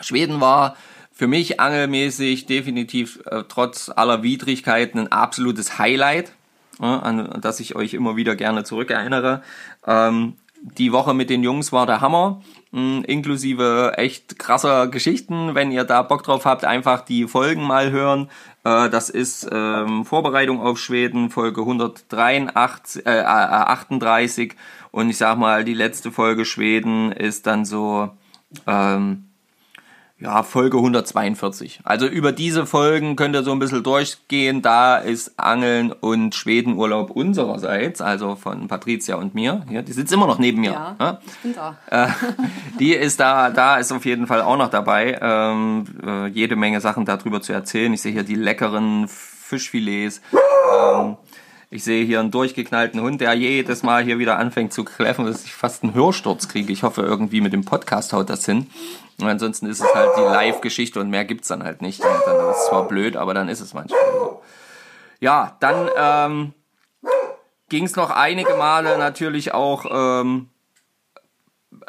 Schweden 0.00 0.40
war 0.40 0.76
für 1.12 1.26
mich 1.26 1.60
angelmäßig 1.60 2.46
definitiv 2.46 3.20
äh, 3.26 3.44
trotz 3.48 3.90
aller 3.94 4.22
Widrigkeiten 4.22 4.98
ein 4.98 5.12
absolutes 5.12 5.78
Highlight, 5.78 6.32
ja, 6.80 6.98
an 6.98 7.38
das 7.40 7.60
ich 7.60 7.76
euch 7.76 7.94
immer 7.94 8.16
wieder 8.16 8.34
gerne 8.34 8.64
zurückerinnere. 8.64 9.42
Ähm, 9.86 10.34
die 10.62 10.92
Woche 10.92 11.12
mit 11.12 11.28
den 11.28 11.42
Jungs 11.42 11.72
war 11.72 11.86
der 11.86 12.00
Hammer, 12.00 12.40
mh, 12.70 13.04
inklusive 13.06 13.94
echt 13.96 14.38
krasser 14.38 14.86
Geschichten. 14.88 15.54
Wenn 15.54 15.72
ihr 15.72 15.84
da 15.84 16.02
Bock 16.02 16.22
drauf 16.22 16.44
habt, 16.44 16.64
einfach 16.64 17.00
die 17.00 17.26
Folgen 17.26 17.62
mal 17.62 17.90
hören. 17.90 18.30
Äh, 18.64 18.90
das 18.90 19.10
ist 19.10 19.48
ähm, 19.50 20.04
Vorbereitung 20.04 20.60
auf 20.60 20.78
Schweden, 20.78 21.30
Folge 21.30 21.62
138, 21.62 23.06
äh, 23.06 23.20
äh, 23.20 23.24
38. 23.24 24.54
Und 24.90 25.10
ich 25.10 25.16
sag 25.18 25.38
mal, 25.38 25.64
die 25.64 25.74
letzte 25.74 26.12
Folge 26.12 26.44
Schweden 26.44 27.12
ist 27.12 27.46
dann 27.46 27.64
so, 27.64 28.10
ähm, 28.66 29.31
ja, 30.22 30.42
Folge 30.44 30.76
142. 30.76 31.80
Also 31.84 32.06
über 32.06 32.30
diese 32.32 32.64
Folgen 32.66 33.16
könnt 33.16 33.34
ihr 33.34 33.42
so 33.42 33.50
ein 33.52 33.58
bisschen 33.58 33.82
durchgehen. 33.82 34.62
Da 34.62 34.96
ist 34.96 35.38
Angeln 35.38 35.90
und 35.92 36.34
Schwedenurlaub 36.34 37.10
unsererseits, 37.10 38.00
also 38.00 38.36
von 38.36 38.68
Patricia 38.68 39.16
und 39.16 39.34
mir. 39.34 39.64
Hier, 39.68 39.82
die 39.82 39.92
sitzt 39.92 40.12
immer 40.12 40.26
noch 40.26 40.38
neben 40.38 40.60
mir. 40.60 40.72
Ja, 40.72 40.96
Ja? 41.00 41.18
ich 41.26 41.38
bin 41.38 41.54
da. 41.54 41.76
Äh, 41.90 42.08
die 42.78 42.92
ist 42.94 43.18
da, 43.20 43.50
da 43.50 43.76
ist 43.78 43.90
auf 43.92 44.04
jeden 44.04 44.26
Fall 44.26 44.42
auch 44.42 44.56
noch 44.56 44.70
dabei. 44.70 45.18
Ähm, 45.20 45.84
äh, 46.06 46.26
jede 46.28 46.54
Menge 46.56 46.80
Sachen 46.80 47.04
darüber 47.04 47.40
zu 47.40 47.52
erzählen. 47.52 47.92
Ich 47.92 48.02
sehe 48.02 48.12
hier 48.12 48.22
die 48.24 48.36
leckeren 48.36 49.08
Fischfilets. 49.08 50.20
Ähm, 50.32 51.16
ich 51.72 51.84
sehe 51.84 52.04
hier 52.04 52.20
einen 52.20 52.30
durchgeknallten 52.30 53.00
Hund, 53.00 53.22
der 53.22 53.32
jedes 53.32 53.82
Mal 53.82 54.04
hier 54.04 54.18
wieder 54.18 54.38
anfängt 54.38 54.74
zu 54.74 54.84
kläffen, 54.84 55.24
dass 55.24 55.44
ich 55.44 55.54
fast 55.54 55.82
einen 55.82 55.94
Hörsturz 55.94 56.48
kriege. 56.48 56.70
Ich 56.70 56.82
hoffe, 56.82 57.00
irgendwie 57.00 57.40
mit 57.40 57.54
dem 57.54 57.64
Podcast 57.64 58.12
haut 58.12 58.28
das 58.28 58.44
hin. 58.44 58.66
Und 59.18 59.26
ansonsten 59.26 59.64
ist 59.66 59.80
es 59.80 59.94
halt 59.94 60.10
die 60.18 60.20
Live-Geschichte 60.20 61.00
und 61.00 61.08
mehr 61.08 61.24
gibt's 61.24 61.48
dann 61.48 61.64
halt 61.64 61.80
nicht. 61.80 62.00
Und 62.00 62.10
dann 62.26 62.50
ist 62.50 62.58
es 62.58 62.66
zwar 62.66 62.86
blöd, 62.86 63.16
aber 63.16 63.32
dann 63.32 63.48
ist 63.48 63.60
es 63.60 63.72
manchmal 63.72 64.00
so. 64.12 64.42
Ja, 65.20 65.56
dann 65.60 65.88
ähm, 65.96 66.52
ging 67.70 67.84
es 67.84 67.96
noch 67.96 68.10
einige 68.10 68.54
Male 68.54 68.98
natürlich 68.98 69.54
auch 69.54 69.86
ähm, 69.90 70.50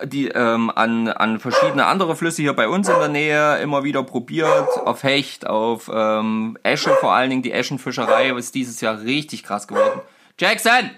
die 0.05 0.27
ähm, 0.27 0.69
an, 0.69 1.07
an 1.07 1.39
verschiedene 1.39 1.85
andere 1.85 2.15
Flüsse 2.15 2.41
hier 2.41 2.53
bei 2.53 2.67
uns 2.67 2.89
in 2.89 2.97
der 2.97 3.09
Nähe 3.09 3.57
immer 3.59 3.83
wieder 3.83 4.03
probiert. 4.03 4.69
Auf 4.85 5.03
Hecht, 5.03 5.47
auf 5.47 5.89
ähm, 5.93 6.57
Esche 6.63 6.91
vor 6.99 7.13
allen 7.13 7.29
Dingen. 7.29 7.43
Die 7.43 7.51
Eschenfischerei 7.51 8.31
ist 8.31 8.55
dieses 8.55 8.81
Jahr 8.81 9.01
richtig 9.01 9.43
krass 9.43 9.67
geworden. 9.67 10.01
Jackson! 10.39 10.89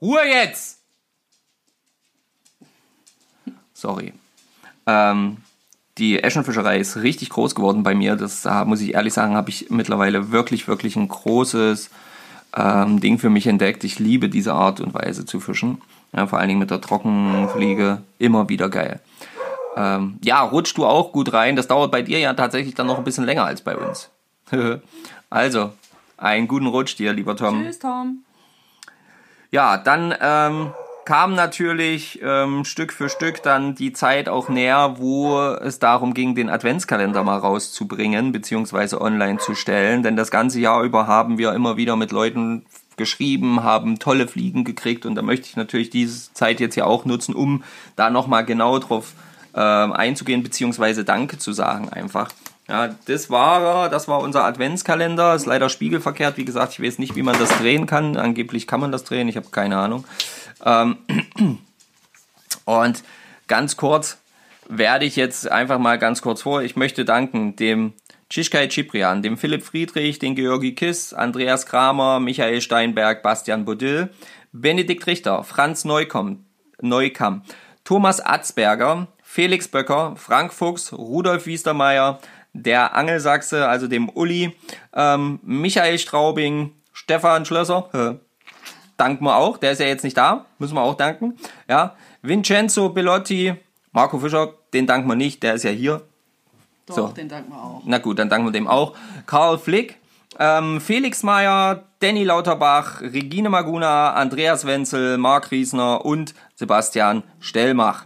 Ruhe 0.00 0.20
jetzt! 0.26 0.80
Sorry. 3.72 4.12
Ähm, 4.86 5.38
die 5.98 6.22
Eschenfischerei 6.22 6.78
ist 6.78 6.96
richtig 6.96 7.30
groß 7.30 7.54
geworden 7.54 7.82
bei 7.82 7.94
mir. 7.94 8.16
Das 8.16 8.42
da 8.42 8.64
muss 8.64 8.80
ich 8.80 8.94
ehrlich 8.94 9.14
sagen, 9.14 9.36
habe 9.36 9.50
ich 9.50 9.70
mittlerweile 9.70 10.32
wirklich, 10.32 10.68
wirklich 10.68 10.96
ein 10.96 11.08
großes 11.08 11.90
ähm, 12.56 13.00
Ding 13.00 13.18
für 13.18 13.30
mich 13.30 13.46
entdeckt. 13.46 13.84
Ich 13.84 13.98
liebe 13.98 14.28
diese 14.28 14.54
Art 14.54 14.80
und 14.80 14.94
Weise 14.94 15.24
zu 15.24 15.40
fischen. 15.40 15.80
Ja, 16.16 16.26
vor 16.26 16.38
allen 16.38 16.48
Dingen 16.48 16.60
mit 16.60 16.70
der 16.70 16.80
Trockenfliege. 16.80 18.02
Immer 18.18 18.48
wieder 18.48 18.68
geil. 18.68 19.00
Ähm, 19.76 20.18
ja, 20.22 20.42
rutschst 20.42 20.78
du 20.78 20.86
auch 20.86 21.12
gut 21.12 21.32
rein. 21.32 21.56
Das 21.56 21.66
dauert 21.66 21.90
bei 21.90 22.02
dir 22.02 22.18
ja 22.18 22.34
tatsächlich 22.34 22.74
dann 22.74 22.86
noch 22.86 22.98
ein 22.98 23.04
bisschen 23.04 23.24
länger 23.24 23.44
als 23.44 23.62
bei 23.62 23.76
uns. 23.76 24.10
also, 25.30 25.72
einen 26.16 26.46
guten 26.46 26.66
Rutsch 26.66 26.96
dir, 26.96 27.12
lieber 27.12 27.36
Tom. 27.36 27.64
Tschüss, 27.64 27.80
Tom. 27.80 28.24
Ja, 29.50 29.76
dann 29.76 30.14
ähm, 30.20 30.72
kam 31.04 31.34
natürlich 31.34 32.20
ähm, 32.22 32.64
Stück 32.64 32.92
für 32.92 33.08
Stück 33.08 33.42
dann 33.42 33.74
die 33.74 33.92
Zeit 33.92 34.28
auch 34.28 34.48
näher, 34.48 34.96
wo 34.98 35.38
es 35.40 35.78
darum 35.78 36.14
ging, 36.14 36.34
den 36.34 36.48
Adventskalender 36.48 37.22
mal 37.22 37.38
rauszubringen, 37.38 38.32
beziehungsweise 38.32 39.00
online 39.00 39.38
zu 39.38 39.54
stellen. 39.54 40.02
Denn 40.02 40.16
das 40.16 40.30
ganze 40.30 40.60
Jahr 40.60 40.82
über 40.82 41.06
haben 41.06 41.38
wir 41.38 41.52
immer 41.52 41.76
wieder 41.76 41.96
mit 41.96 42.10
Leuten 42.10 42.66
geschrieben, 42.96 43.62
haben 43.62 43.98
tolle 43.98 44.28
Fliegen 44.28 44.64
gekriegt 44.64 45.06
und 45.06 45.14
da 45.14 45.22
möchte 45.22 45.46
ich 45.46 45.56
natürlich 45.56 45.90
diese 45.90 46.32
Zeit 46.32 46.60
jetzt 46.60 46.76
ja 46.76 46.84
auch 46.84 47.04
nutzen, 47.04 47.34
um 47.34 47.64
da 47.96 48.10
nochmal 48.10 48.44
genau 48.44 48.78
drauf 48.78 49.12
ähm, 49.54 49.92
einzugehen, 49.92 50.42
beziehungsweise 50.42 51.04
Danke 51.04 51.38
zu 51.38 51.52
sagen 51.52 51.88
einfach. 51.88 52.30
Ja, 52.68 52.94
das 53.06 53.28
war 53.28 53.90
das 53.90 54.08
war 54.08 54.20
unser 54.20 54.44
Adventskalender, 54.44 55.34
ist 55.34 55.46
leider 55.46 55.68
spiegelverkehrt, 55.68 56.38
wie 56.38 56.46
gesagt, 56.46 56.72
ich 56.72 56.82
weiß 56.82 56.98
nicht, 56.98 57.14
wie 57.14 57.22
man 57.22 57.38
das 57.38 57.50
drehen 57.58 57.86
kann, 57.86 58.16
angeblich 58.16 58.66
kann 58.66 58.80
man 58.80 58.90
das 58.90 59.04
drehen, 59.04 59.28
ich 59.28 59.36
habe 59.36 59.50
keine 59.50 59.78
Ahnung. 59.78 60.04
Ähm, 60.64 60.96
und 62.64 63.04
ganz 63.48 63.76
kurz 63.76 64.18
werde 64.68 65.04
ich 65.04 65.16
jetzt 65.16 65.50
einfach 65.50 65.78
mal 65.78 65.98
ganz 65.98 66.22
kurz 66.22 66.42
vor, 66.42 66.62
ich 66.62 66.74
möchte 66.74 67.04
danken 67.04 67.54
dem 67.56 67.92
Tschischkai 68.30 68.68
Ciprian, 68.68 69.22
dem 69.22 69.36
Philipp 69.36 69.62
Friedrich, 69.62 70.18
den 70.18 70.34
Georgi 70.34 70.74
Kiss, 70.74 71.12
Andreas 71.12 71.66
Kramer, 71.66 72.20
Michael 72.20 72.60
Steinberg, 72.60 73.22
Bastian 73.22 73.64
Bodil, 73.64 74.10
Benedikt 74.52 75.06
Richter, 75.06 75.44
Franz 75.44 75.84
Neukomm, 75.84 76.44
Neukamm, 76.80 77.42
Thomas 77.84 78.20
Atzberger, 78.20 79.08
Felix 79.22 79.68
Böcker, 79.68 80.14
Frank 80.16 80.52
Fuchs, 80.52 80.92
Rudolf 80.92 81.46
Wiestermeier, 81.46 82.20
der 82.52 82.94
Angelsachse, 82.94 83.66
also 83.68 83.88
dem 83.88 84.08
Uli, 84.08 84.56
ähm, 84.94 85.40
Michael 85.42 85.98
Straubing, 85.98 86.72
Stefan 86.92 87.44
Schlösser, 87.44 87.90
äh, 87.92 88.24
danken 88.96 89.24
wir 89.24 89.36
auch, 89.36 89.58
der 89.58 89.72
ist 89.72 89.80
ja 89.80 89.86
jetzt 89.86 90.04
nicht 90.04 90.16
da, 90.16 90.46
müssen 90.58 90.74
wir 90.74 90.82
auch 90.82 90.94
danken, 90.94 91.36
ja, 91.68 91.96
Vincenzo 92.22 92.90
Bellotti, 92.90 93.54
Marco 93.92 94.18
Fischer, 94.18 94.54
den 94.72 94.86
danken 94.86 95.08
wir 95.08 95.16
nicht, 95.16 95.42
der 95.42 95.54
ist 95.54 95.64
ja 95.64 95.70
hier, 95.70 96.02
Doch, 96.86 96.94
So. 96.96 97.06
den 97.08 97.28
danken 97.28 97.52
wir 97.52 97.62
auch. 97.62 97.82
na 97.84 97.98
gut, 97.98 98.18
dann 98.18 98.28
danken 98.28 98.46
wir 98.46 98.52
dem 98.52 98.66
auch. 98.68 98.94
Karl 99.26 99.58
Flick, 99.58 99.96
ähm, 100.38 100.80
Felix 100.80 101.22
Meyer, 101.22 101.84
Danny 102.00 102.24
Lauterbach, 102.24 103.00
Regine 103.00 103.48
Maguna, 103.48 104.12
Andreas 104.14 104.66
Wenzel, 104.66 105.16
Marc 105.18 105.50
Riesner 105.50 106.04
und 106.04 106.34
Sebastian 106.54 107.22
Stellmach. 107.40 108.04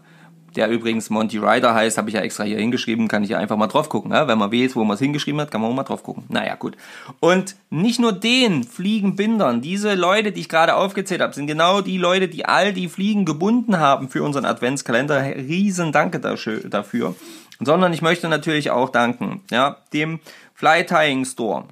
Der 0.58 0.68
übrigens 0.70 1.08
Monty 1.08 1.38
Ryder 1.38 1.72
heißt, 1.72 1.98
habe 1.98 2.10
ich 2.10 2.16
ja 2.16 2.20
extra 2.20 2.42
hier 2.42 2.58
hingeschrieben, 2.58 3.06
kann 3.06 3.22
ich 3.22 3.30
ja 3.30 3.38
einfach 3.38 3.56
mal 3.56 3.68
drauf 3.68 3.88
gucken. 3.88 4.10
Ne? 4.10 4.26
Wenn 4.26 4.38
man 4.38 4.50
weiß, 4.50 4.74
wo 4.74 4.82
man 4.82 4.96
es 4.96 5.00
hingeschrieben 5.00 5.40
hat, 5.40 5.52
kann 5.52 5.60
man 5.60 5.70
auch 5.70 5.74
mal 5.76 5.84
drauf 5.84 6.02
gucken. 6.02 6.24
Naja, 6.30 6.56
gut. 6.56 6.76
Und 7.20 7.54
nicht 7.70 8.00
nur 8.00 8.10
den 8.10 8.64
Fliegenbindern, 8.64 9.60
diese 9.60 9.94
Leute, 9.94 10.32
die 10.32 10.40
ich 10.40 10.48
gerade 10.48 10.74
aufgezählt 10.74 11.20
habe, 11.20 11.32
sind 11.32 11.46
genau 11.46 11.80
die 11.80 11.96
Leute, 11.96 12.26
die 12.26 12.44
all 12.44 12.72
die 12.72 12.88
Fliegen 12.88 13.24
gebunden 13.24 13.78
haben 13.78 14.08
für 14.08 14.24
unseren 14.24 14.46
Adventskalender. 14.46 15.36
Riesen 15.36 15.92
Danke 15.92 16.18
dafür 16.18 16.68
dafür. 16.68 17.14
Sondern 17.60 17.92
ich 17.92 18.02
möchte 18.02 18.28
natürlich 18.28 18.72
auch 18.72 18.88
danken, 18.88 19.42
ja, 19.52 19.76
dem 19.92 20.18
Fly 20.54 20.84
Tying 20.84 21.24
Store. 21.24 21.66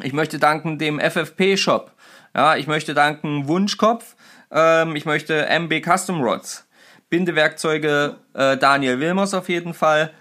Ich 0.00 0.12
möchte 0.12 0.38
danken 0.38 0.78
dem 0.78 1.00
FFP 1.00 1.56
Shop. 1.56 1.90
Ja, 2.36 2.54
ich 2.54 2.68
möchte 2.68 2.94
danken 2.94 3.48
Wunschkopf. 3.48 4.14
Ähm, 4.52 4.94
ich 4.94 5.06
möchte 5.06 5.48
MB 5.48 5.82
Custom 5.84 6.20
Rods. 6.20 6.68
Bindewerkzeuge 7.12 8.16
äh, 8.32 8.56
Daniel 8.56 8.98
Wilmers 8.98 9.34
auf 9.34 9.50
jeden 9.50 9.74
Fall. 9.74 10.14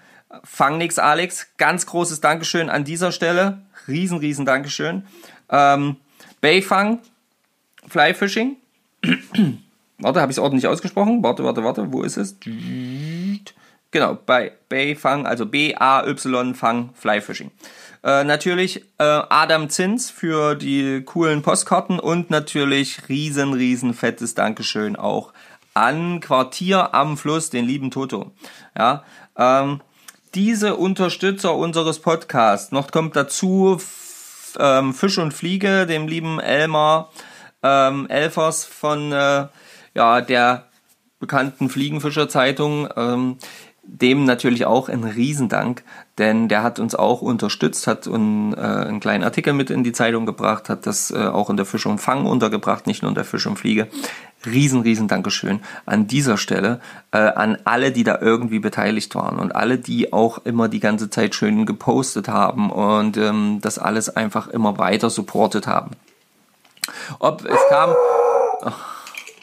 Fangnix 0.43 0.99
Alex, 0.99 1.47
ganz 1.57 1.85
großes 1.85 2.19
Dankeschön 2.19 2.69
an 2.69 2.83
dieser 2.83 3.13
Stelle. 3.13 3.61
Riesen, 3.87 4.17
riesen 4.17 4.45
Dankeschön. 4.45 5.05
Ähm, 5.49 5.95
Bayfang, 6.41 6.99
Fly 7.87 8.13
Fishing. 8.13 8.57
warte, 9.99 10.19
habe 10.19 10.33
ich 10.33 10.37
es 10.37 10.43
ordentlich 10.43 10.67
ausgesprochen? 10.67 11.23
Warte, 11.23 11.45
warte, 11.45 11.63
warte, 11.63 11.93
wo 11.93 12.03
ist 12.03 12.17
es? 12.17 12.35
Genau, 13.91 14.17
bei 14.25 14.51
Bayfang, 14.67 15.25
also 15.25 15.45
B-A-Y 15.45 16.53
Fang 16.55 16.89
Fly 16.93 17.21
Fishing. 17.21 17.51
Äh, 18.03 18.25
natürlich 18.25 18.83
äh, 18.97 19.03
Adam 19.03 19.69
Zins 19.69 20.09
für 20.09 20.55
die 20.55 21.03
coolen 21.05 21.41
Postkarten 21.41 21.99
und 21.99 22.31
natürlich 22.31 23.07
riesen, 23.07 23.53
riesen 23.53 23.93
fettes 23.93 24.35
Dankeschön 24.35 24.97
auch 24.97 25.31
an 25.73 26.19
Quartier 26.19 26.93
am 26.93 27.17
Fluss, 27.17 27.49
den 27.49 27.65
lieben 27.65 27.91
Toto. 27.91 28.31
Ja, 28.77 29.03
ähm, 29.37 29.81
diese 30.33 30.75
Unterstützer 30.75 31.55
unseres 31.55 31.99
Podcasts, 31.99 32.71
noch 32.71 32.91
kommt 32.91 33.15
dazu 33.15 33.75
F 33.75 34.57
ähm, 34.59 34.93
Fisch 34.93 35.17
und 35.17 35.33
Fliege, 35.33 35.85
dem 35.85 36.07
lieben 36.07 36.39
Elmar 36.39 37.11
ähm, 37.63 38.07
Elfers 38.09 38.65
von 38.65 39.11
äh, 39.11 39.47
ja, 39.93 40.21
der 40.21 40.67
bekannten 41.19 41.69
Fliegenfischer-Zeitung, 41.69 42.89
ähm, 42.95 43.37
dem 43.83 44.25
natürlich 44.25 44.65
auch 44.65 44.89
ein 44.89 45.03
Riesendank, 45.03 45.83
denn 46.17 46.47
der 46.47 46.61
hat 46.61 46.79
uns 46.79 46.93
auch 46.93 47.21
unterstützt, 47.21 47.87
hat 47.87 48.07
un, 48.07 48.53
äh, 48.53 48.59
einen 48.59 48.99
kleinen 48.99 49.23
Artikel 49.23 49.53
mit 49.53 49.69
in 49.69 49.83
die 49.83 49.91
Zeitung 49.91 50.25
gebracht, 50.25 50.69
hat 50.69 50.85
das 50.85 51.09
äh, 51.11 51.17
auch 51.17 51.49
in 51.49 51.57
der 51.57 51.65
Fisch 51.65 51.85
und 51.85 51.99
Fang 51.99 52.25
untergebracht, 52.25 52.85
nicht 52.85 53.01
nur 53.01 53.09
in 53.09 53.15
der 53.15 53.25
Fisch 53.25 53.47
und 53.47 53.57
Fliege. 53.57 53.87
Riesen, 54.45 54.81
riesen 54.81 55.07
Dankeschön 55.07 55.61
an 55.85 56.07
dieser 56.07 56.37
Stelle 56.37 56.79
äh, 57.11 57.17
an 57.17 57.57
alle, 57.63 57.91
die 57.91 58.03
da 58.03 58.19
irgendwie 58.21 58.59
beteiligt 58.59 59.13
waren 59.13 59.37
und 59.37 59.55
alle, 59.55 59.77
die 59.77 60.13
auch 60.13 60.39
immer 60.45 60.67
die 60.67 60.79
ganze 60.79 61.09
Zeit 61.09 61.35
schön 61.35 61.65
gepostet 61.65 62.27
haben 62.27 62.71
und 62.71 63.17
ähm, 63.17 63.59
das 63.61 63.77
alles 63.77 64.15
einfach 64.15 64.47
immer 64.47 64.77
weiter 64.77 65.09
supportet 65.09 65.67
haben. 65.67 65.91
Ob 67.19 67.45
es 67.45 67.59
kam, 67.69 67.91
ach, 68.63 68.90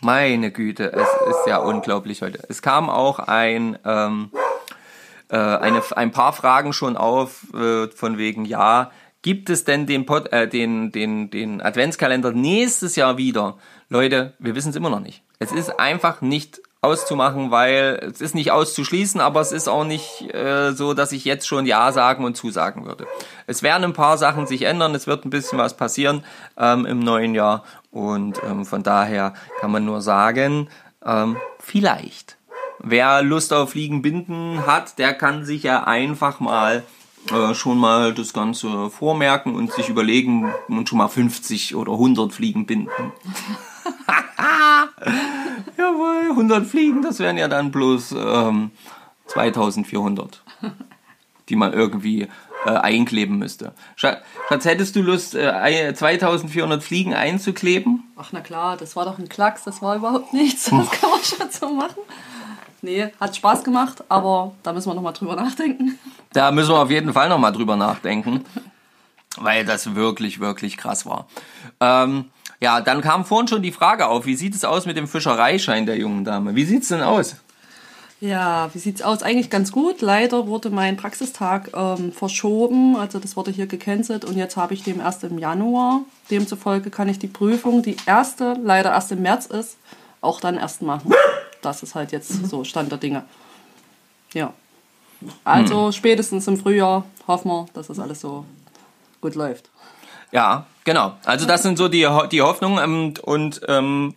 meine 0.00 0.50
Güte, 0.50 0.92
es 0.92 1.08
ist 1.30 1.46
ja 1.46 1.58
unglaublich 1.58 2.22
heute. 2.22 2.40
Es 2.48 2.62
kam 2.62 2.88
auch 2.88 3.18
ein 3.18 3.78
ähm, 3.84 4.30
äh, 5.28 5.36
eine, 5.36 5.82
ein 5.96 6.10
paar 6.10 6.32
Fragen 6.32 6.72
schon 6.72 6.96
auf, 6.96 7.52
äh, 7.54 7.88
von 7.88 8.18
wegen, 8.18 8.44
ja, 8.44 8.90
gibt 9.22 9.50
es 9.50 9.64
denn 9.64 9.86
den, 9.86 10.06
Pod, 10.06 10.32
äh, 10.32 10.48
den, 10.48 10.92
den, 10.92 11.30
den 11.30 11.60
Adventskalender 11.60 12.32
nächstes 12.32 12.96
Jahr 12.96 13.18
wieder? 13.18 13.58
Leute, 13.88 14.34
wir 14.38 14.54
wissen 14.54 14.70
es 14.70 14.76
immer 14.76 14.90
noch 14.90 15.00
nicht. 15.00 15.22
Es 15.38 15.52
ist 15.52 15.78
einfach 15.78 16.20
nicht 16.20 16.60
auszumachen, 16.80 17.50
weil 17.50 17.98
es 18.02 18.20
ist 18.20 18.34
nicht 18.34 18.52
auszuschließen, 18.52 19.20
aber 19.20 19.40
es 19.40 19.50
ist 19.50 19.68
auch 19.68 19.84
nicht 19.84 20.32
äh, 20.32 20.72
so, 20.72 20.94
dass 20.94 21.12
ich 21.12 21.24
jetzt 21.24 21.46
schon 21.46 21.66
Ja 21.66 21.90
sagen 21.90 22.24
und 22.24 22.36
zusagen 22.36 22.86
würde. 22.86 23.06
Es 23.46 23.62
werden 23.62 23.84
ein 23.84 23.92
paar 23.94 24.16
Sachen 24.16 24.46
sich 24.46 24.62
ändern, 24.62 24.94
es 24.94 25.06
wird 25.06 25.24
ein 25.24 25.30
bisschen 25.30 25.58
was 25.58 25.76
passieren 25.76 26.24
ähm, 26.56 26.86
im 26.86 27.00
neuen 27.00 27.34
Jahr 27.34 27.64
und 27.90 28.40
ähm, 28.48 28.64
von 28.64 28.82
daher 28.82 29.34
kann 29.60 29.72
man 29.72 29.84
nur 29.84 30.02
sagen, 30.02 30.68
ähm, 31.04 31.36
vielleicht. 31.58 32.36
wer 32.80 33.22
Lust 33.22 33.52
auf 33.52 33.70
Fliegenbinden 33.70 34.64
hat, 34.66 34.98
der 34.98 35.14
kann 35.14 35.44
sich 35.44 35.64
ja 35.64 35.82
einfach 35.82 36.38
mal 36.38 36.84
äh, 37.32 37.54
schon 37.54 37.78
mal 37.78 38.14
das 38.14 38.32
Ganze 38.32 38.88
vormerken 38.90 39.56
und 39.56 39.72
sich 39.72 39.88
überlegen 39.88 40.52
und 40.68 40.88
schon 40.88 40.98
mal 40.98 41.08
50 41.08 41.74
oder 41.74 41.92
100 41.92 42.32
Fliegen 42.32 42.66
binden. 42.66 43.12
Jawohl, 45.76 46.30
100 46.30 46.66
Fliegen, 46.66 47.02
das 47.02 47.18
wären 47.18 47.38
ja 47.38 47.48
dann 47.48 47.70
bloß 47.70 48.12
ähm, 48.12 48.70
2400, 49.26 50.42
die 51.48 51.56
man 51.56 51.72
irgendwie 51.72 52.28
äh, 52.64 52.70
einkleben 52.70 53.38
müsste. 53.38 53.72
Schatz, 53.96 54.20
hättest 54.64 54.96
du 54.96 55.02
Lust, 55.02 55.34
äh, 55.34 55.94
2400 55.94 56.82
Fliegen 56.82 57.14
einzukleben? 57.14 58.04
Ach 58.16 58.30
na 58.32 58.40
klar, 58.40 58.76
das 58.76 58.96
war 58.96 59.04
doch 59.04 59.18
ein 59.18 59.28
Klacks, 59.28 59.64
das 59.64 59.80
war 59.82 59.96
überhaupt 59.96 60.32
nichts. 60.32 60.64
Das 60.64 60.90
kann 60.90 61.10
man 61.10 61.22
schon 61.22 61.50
so 61.50 61.72
machen. 61.72 62.00
Nee, 62.80 63.08
hat 63.18 63.36
Spaß 63.36 63.64
gemacht, 63.64 64.04
aber 64.08 64.54
da 64.62 64.72
müssen 64.72 64.88
wir 64.88 64.94
nochmal 64.94 65.12
drüber 65.12 65.34
nachdenken. 65.34 65.98
Da 66.32 66.52
müssen 66.52 66.70
wir 66.70 66.80
auf 66.80 66.90
jeden 66.90 67.12
Fall 67.12 67.28
nochmal 67.28 67.52
drüber 67.52 67.76
nachdenken, 67.76 68.44
weil 69.36 69.64
das 69.64 69.94
wirklich, 69.94 70.40
wirklich 70.40 70.76
krass 70.76 71.04
war. 71.06 71.26
Ähm, 71.80 72.26
ja, 72.60 72.80
dann 72.80 73.00
kam 73.00 73.24
vorhin 73.24 73.48
schon 73.48 73.62
die 73.62 73.72
Frage 73.72 74.06
auf, 74.06 74.26
wie 74.26 74.34
sieht 74.34 74.54
es 74.54 74.64
aus 74.64 74.86
mit 74.86 74.96
dem 74.96 75.06
Fischereischein 75.08 75.86
der 75.86 75.96
jungen 75.96 76.24
Dame? 76.24 76.54
Wie 76.54 76.64
sieht 76.64 76.82
es 76.82 76.88
denn 76.88 77.02
aus? 77.02 77.36
Ja, 78.20 78.68
wie 78.74 78.78
sieht's 78.80 79.00
aus? 79.00 79.22
Eigentlich 79.22 79.48
ganz 79.48 79.70
gut. 79.70 80.00
Leider 80.00 80.48
wurde 80.48 80.70
mein 80.70 80.96
Praxistag 80.96 81.70
ähm, 81.72 82.10
verschoben, 82.12 82.96
also 82.96 83.20
das 83.20 83.36
wurde 83.36 83.52
hier 83.52 83.68
gecancelt 83.68 84.24
und 84.24 84.36
jetzt 84.36 84.56
habe 84.56 84.74
ich 84.74 84.82
den 84.82 84.98
erst 84.98 85.22
im 85.22 85.38
Januar. 85.38 86.00
Demzufolge 86.28 86.90
kann 86.90 87.08
ich 87.08 87.20
die 87.20 87.28
Prüfung, 87.28 87.82
die 87.82 87.96
erste, 88.06 88.56
leider 88.60 88.90
erst 88.90 89.12
im 89.12 89.22
März 89.22 89.46
ist, 89.46 89.76
auch 90.20 90.40
dann 90.40 90.56
erst 90.56 90.82
machen. 90.82 91.12
Das 91.62 91.84
ist 91.84 91.94
halt 91.94 92.10
jetzt 92.10 92.48
so 92.48 92.64
Stand 92.64 92.90
der 92.90 92.98
Dinge. 92.98 93.24
Ja. 94.34 94.52
Also 95.44 95.86
Hm. 95.86 95.92
spätestens 95.92 96.46
im 96.48 96.56
Frühjahr 96.56 97.04
hoffen 97.28 97.48
wir, 97.50 97.66
dass 97.72 97.86
das 97.86 97.98
alles 98.00 98.20
so 98.20 98.44
gut 99.20 99.34
läuft. 99.36 99.70
Ja, 100.30 100.66
genau. 100.84 101.14
Also 101.24 101.46
das 101.46 101.62
sind 101.62 101.78
so 101.78 101.88
die, 101.88 102.06
die 102.30 102.42
Hoffnungen 102.42 102.82
ähm, 102.82 103.14
und 103.22 103.60
ähm, 103.68 104.14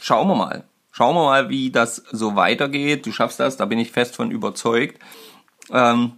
schauen 0.00 0.28
wir 0.28 0.34
mal. 0.34 0.64
Schauen 0.90 1.14
wir 1.14 1.24
mal, 1.24 1.48
wie 1.48 1.70
das 1.70 2.02
so 2.12 2.36
weitergeht. 2.36 3.06
Du 3.06 3.12
schaffst 3.12 3.40
das, 3.40 3.56
da 3.56 3.64
bin 3.64 3.78
ich 3.78 3.92
fest 3.92 4.14
von 4.14 4.30
überzeugt. 4.30 4.98
Ähm, 5.70 6.12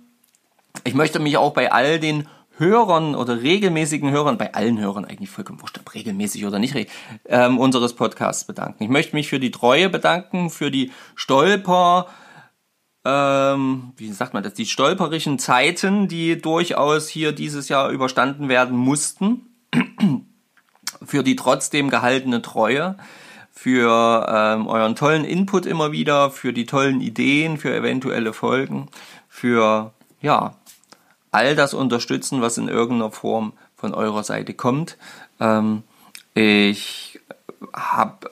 ich 0.83 0.95
möchte 0.95 1.21
mich 1.21 1.37
auch 1.37 1.55
bei 1.55 1.71
all 1.71 2.01
den 2.01 2.29
Hörern 2.57 3.15
oder 3.15 3.43
regelmäßigen 3.43 4.11
Hörern, 4.11 4.39
bei 4.39 4.55
allen 4.55 4.79
Hörern 4.79 5.05
eigentlich 5.05 5.31
vollkommen 5.31 5.61
wurscht, 5.61 5.79
ob 5.79 5.95
regelmäßig 5.95 6.47
oder 6.47 6.59
nicht, 6.59 6.89
ähm, 7.27 7.59
unseres 7.59 7.95
Podcasts 7.95 8.45
bedanken. 8.45 8.83
Ich 8.83 8.91
möchte 8.91 9.17
mich 9.17 9.29
für 9.29 9.41
die 9.41 9.51
Treue 9.51 9.89
bedanken, 9.89 10.51
für 10.51 10.71
die 10.71 10.93
Stolper, 11.17 12.07
ähm, 13.05 13.93
wie 13.97 14.13
sagt 14.13 14.35
man 14.35 14.43
das, 14.43 14.55
die 14.55 14.67
stolperischen 14.67 15.39
Zeiten, 15.39 16.09
die 16.09 16.41
durchaus 16.41 17.09
hier 17.09 17.33
dieses 17.33 17.69
Jahr 17.69 17.91
überstanden 17.91 18.49
werden 18.49 18.77
mussten, 18.77 19.55
für 21.05 21.23
die 21.23 21.37
trotzdem 21.37 21.91
gehaltene 21.91 22.41
Treue, 22.41 22.97
für 23.53 24.27
ähm, 24.29 24.67
euren 24.67 24.97
tollen 24.97 25.25
Input 25.25 25.67
immer 25.67 25.93
wieder, 25.93 26.31
für 26.31 26.53
die 26.53 26.67
tollen 26.67 27.01
Ideen, 27.01 27.59
für 27.59 27.75
eventuelle 27.75 28.33
Folgen, 28.33 28.89
für 29.29 29.93
ja 30.21 30.57
all 31.31 31.55
das 31.57 31.75
Unterstützen, 31.75 32.41
was 32.41 32.59
in 32.59 32.69
irgendeiner 32.69 33.11
Form 33.11 33.53
von 33.77 33.93
eurer 33.93 34.25
Seite 34.25 34.55
kommt. 34.55 34.97
Ähm, 35.41 35.83
ich 36.35 37.21
habe 37.73 38.31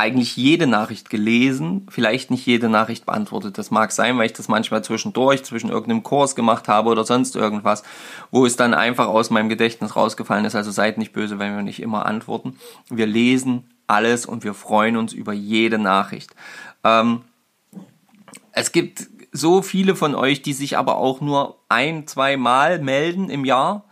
eigentlich 0.00 0.36
jede 0.36 0.68
Nachricht 0.68 1.10
gelesen, 1.10 1.86
vielleicht 1.90 2.30
nicht 2.30 2.46
jede 2.46 2.68
Nachricht 2.68 3.04
beantwortet. 3.04 3.58
Das 3.58 3.72
mag 3.72 3.90
sein, 3.90 4.16
weil 4.16 4.26
ich 4.26 4.32
das 4.32 4.46
manchmal 4.46 4.84
zwischendurch, 4.84 5.42
zwischen 5.42 5.70
irgendeinem 5.70 6.04
Kurs 6.04 6.36
gemacht 6.36 6.68
habe 6.68 6.90
oder 6.90 7.04
sonst 7.04 7.34
irgendwas, 7.34 7.82
wo 8.30 8.46
es 8.46 8.54
dann 8.54 8.74
einfach 8.74 9.08
aus 9.08 9.30
meinem 9.30 9.48
Gedächtnis 9.48 9.96
rausgefallen 9.96 10.44
ist. 10.44 10.54
Also 10.54 10.70
seid 10.70 10.98
nicht 10.98 11.12
böse, 11.12 11.40
wenn 11.40 11.56
wir 11.56 11.64
nicht 11.64 11.82
immer 11.82 12.06
antworten. 12.06 12.56
Wir 12.88 13.06
lesen 13.06 13.70
alles 13.88 14.24
und 14.24 14.44
wir 14.44 14.54
freuen 14.54 14.96
uns 14.96 15.12
über 15.12 15.32
jede 15.32 15.78
Nachricht. 15.78 16.32
Ähm, 16.84 17.22
es 18.52 18.70
gibt 18.70 19.08
so 19.32 19.62
viele 19.62 19.96
von 19.96 20.14
euch, 20.14 20.42
die 20.42 20.52
sich 20.52 20.78
aber 20.78 20.96
auch 20.96 21.20
nur 21.20 21.58
ein, 21.68 22.06
zwei 22.06 22.36
Mal 22.36 22.78
melden 22.78 23.30
im 23.30 23.44
Jahr. 23.44 23.84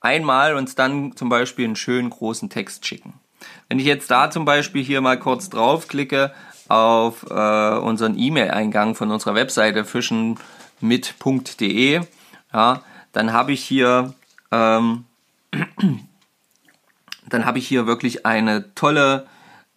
Einmal 0.00 0.56
und 0.56 0.76
dann 0.78 1.14
zum 1.14 1.28
Beispiel 1.28 1.66
einen 1.66 1.76
schönen 1.76 2.10
großen 2.10 2.50
Text 2.50 2.84
schicken. 2.84 3.14
Wenn 3.68 3.78
ich 3.78 3.86
jetzt 3.86 4.10
da 4.10 4.30
zum 4.30 4.44
Beispiel 4.44 4.82
hier 4.82 5.00
mal 5.00 5.18
kurz 5.18 5.48
draufklicke 5.50 6.32
auf 6.68 7.24
äh, 7.30 7.78
unseren 7.78 8.18
E-Mail-Eingang 8.18 8.94
von 8.94 9.10
unserer 9.10 9.34
Webseite 9.34 9.84
fischenmit.de, 9.84 12.00
ja, 12.52 12.82
dann 13.12 13.32
habe 13.32 13.52
ich 13.52 13.64
hier 13.64 14.14
ähm, 14.52 15.04
dann 17.28 17.44
habe 17.44 17.58
ich 17.58 17.66
hier 17.66 17.86
wirklich 17.86 18.24
eine 18.26 18.72
tolle 18.74 19.26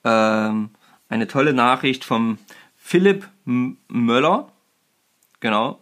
ähm, 0.04 0.70
eine 1.10 1.28
tolle 1.28 1.54
Nachricht 1.54 2.06
vom 2.06 2.38
Philipp 2.78 3.28
Möller, 3.46 4.52
genau. 5.40 5.80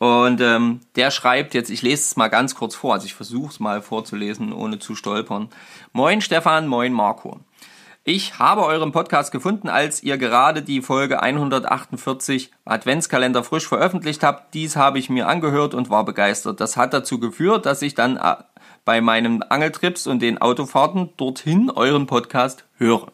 Und 0.00 0.40
ähm, 0.40 0.80
der 0.96 1.10
schreibt 1.10 1.52
jetzt, 1.52 1.68
ich 1.68 1.82
lese 1.82 2.02
es 2.04 2.16
mal 2.16 2.28
ganz 2.28 2.54
kurz 2.54 2.74
vor, 2.74 2.94
also 2.94 3.04
ich 3.04 3.12
versuche 3.12 3.50
es 3.50 3.60
mal 3.60 3.82
vorzulesen, 3.82 4.50
ohne 4.50 4.78
zu 4.78 4.94
stolpern. 4.94 5.50
Moin 5.92 6.22
Stefan, 6.22 6.68
moin 6.68 6.94
Marco. 6.94 7.40
Ich 8.02 8.38
habe 8.38 8.64
euren 8.64 8.92
Podcast 8.92 9.30
gefunden, 9.30 9.68
als 9.68 10.02
ihr 10.02 10.16
gerade 10.16 10.62
die 10.62 10.80
Folge 10.80 11.22
148 11.22 12.50
Adventskalender 12.64 13.44
frisch 13.44 13.68
veröffentlicht 13.68 14.22
habt. 14.22 14.54
Dies 14.54 14.74
habe 14.74 14.98
ich 14.98 15.10
mir 15.10 15.28
angehört 15.28 15.74
und 15.74 15.90
war 15.90 16.06
begeistert. 16.06 16.60
Das 16.60 16.78
hat 16.78 16.94
dazu 16.94 17.20
geführt, 17.20 17.66
dass 17.66 17.82
ich 17.82 17.94
dann 17.94 18.16
äh, 18.16 18.36
bei 18.86 19.02
meinen 19.02 19.42
Angeltrips 19.42 20.06
und 20.06 20.22
den 20.22 20.40
Autofahrten 20.40 21.10
dorthin 21.18 21.68
euren 21.68 22.06
Podcast 22.06 22.64
höre. 22.78 23.12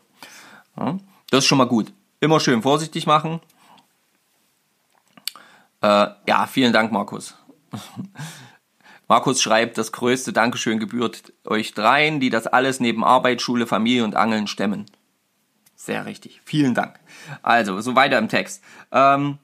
Ja, 0.79 0.99
das 1.31 1.39
ist 1.41 1.47
schon 1.47 1.59
mal 1.59 1.65
gut. 1.65 1.93
Immer 2.21 2.39
schön 2.39 2.63
vorsichtig 2.63 3.09
machen. 3.09 3.41
Äh, 5.83 6.09
ja, 6.27 6.47
vielen 6.47 6.73
Dank, 6.73 6.93
Markus. 6.93 7.35
Markus 9.09 9.41
schreibt, 9.41 9.79
das 9.79 9.93
größte 9.93 10.33
Dankeschön 10.33 10.81
gebührt 10.81 11.33
euch 11.45 11.75
dreien, 11.75 12.19
die 12.19 12.31
das 12.31 12.47
alles 12.47 12.81
neben 12.81 13.05
Arbeit, 13.05 13.41
Schule, 13.41 13.67
Familie 13.67 14.05
und 14.05 14.17
Angeln 14.17 14.47
stemmen. 14.49 14.87
Sehr 15.77 16.07
richtig. 16.07 16.41
Vielen 16.45 16.75
Dank. 16.75 16.99
Also, 17.43 17.81
so 17.81 17.95
weiter 17.95 18.19
im 18.19 18.29
Text. 18.29 18.65
Ähm, 18.91 19.39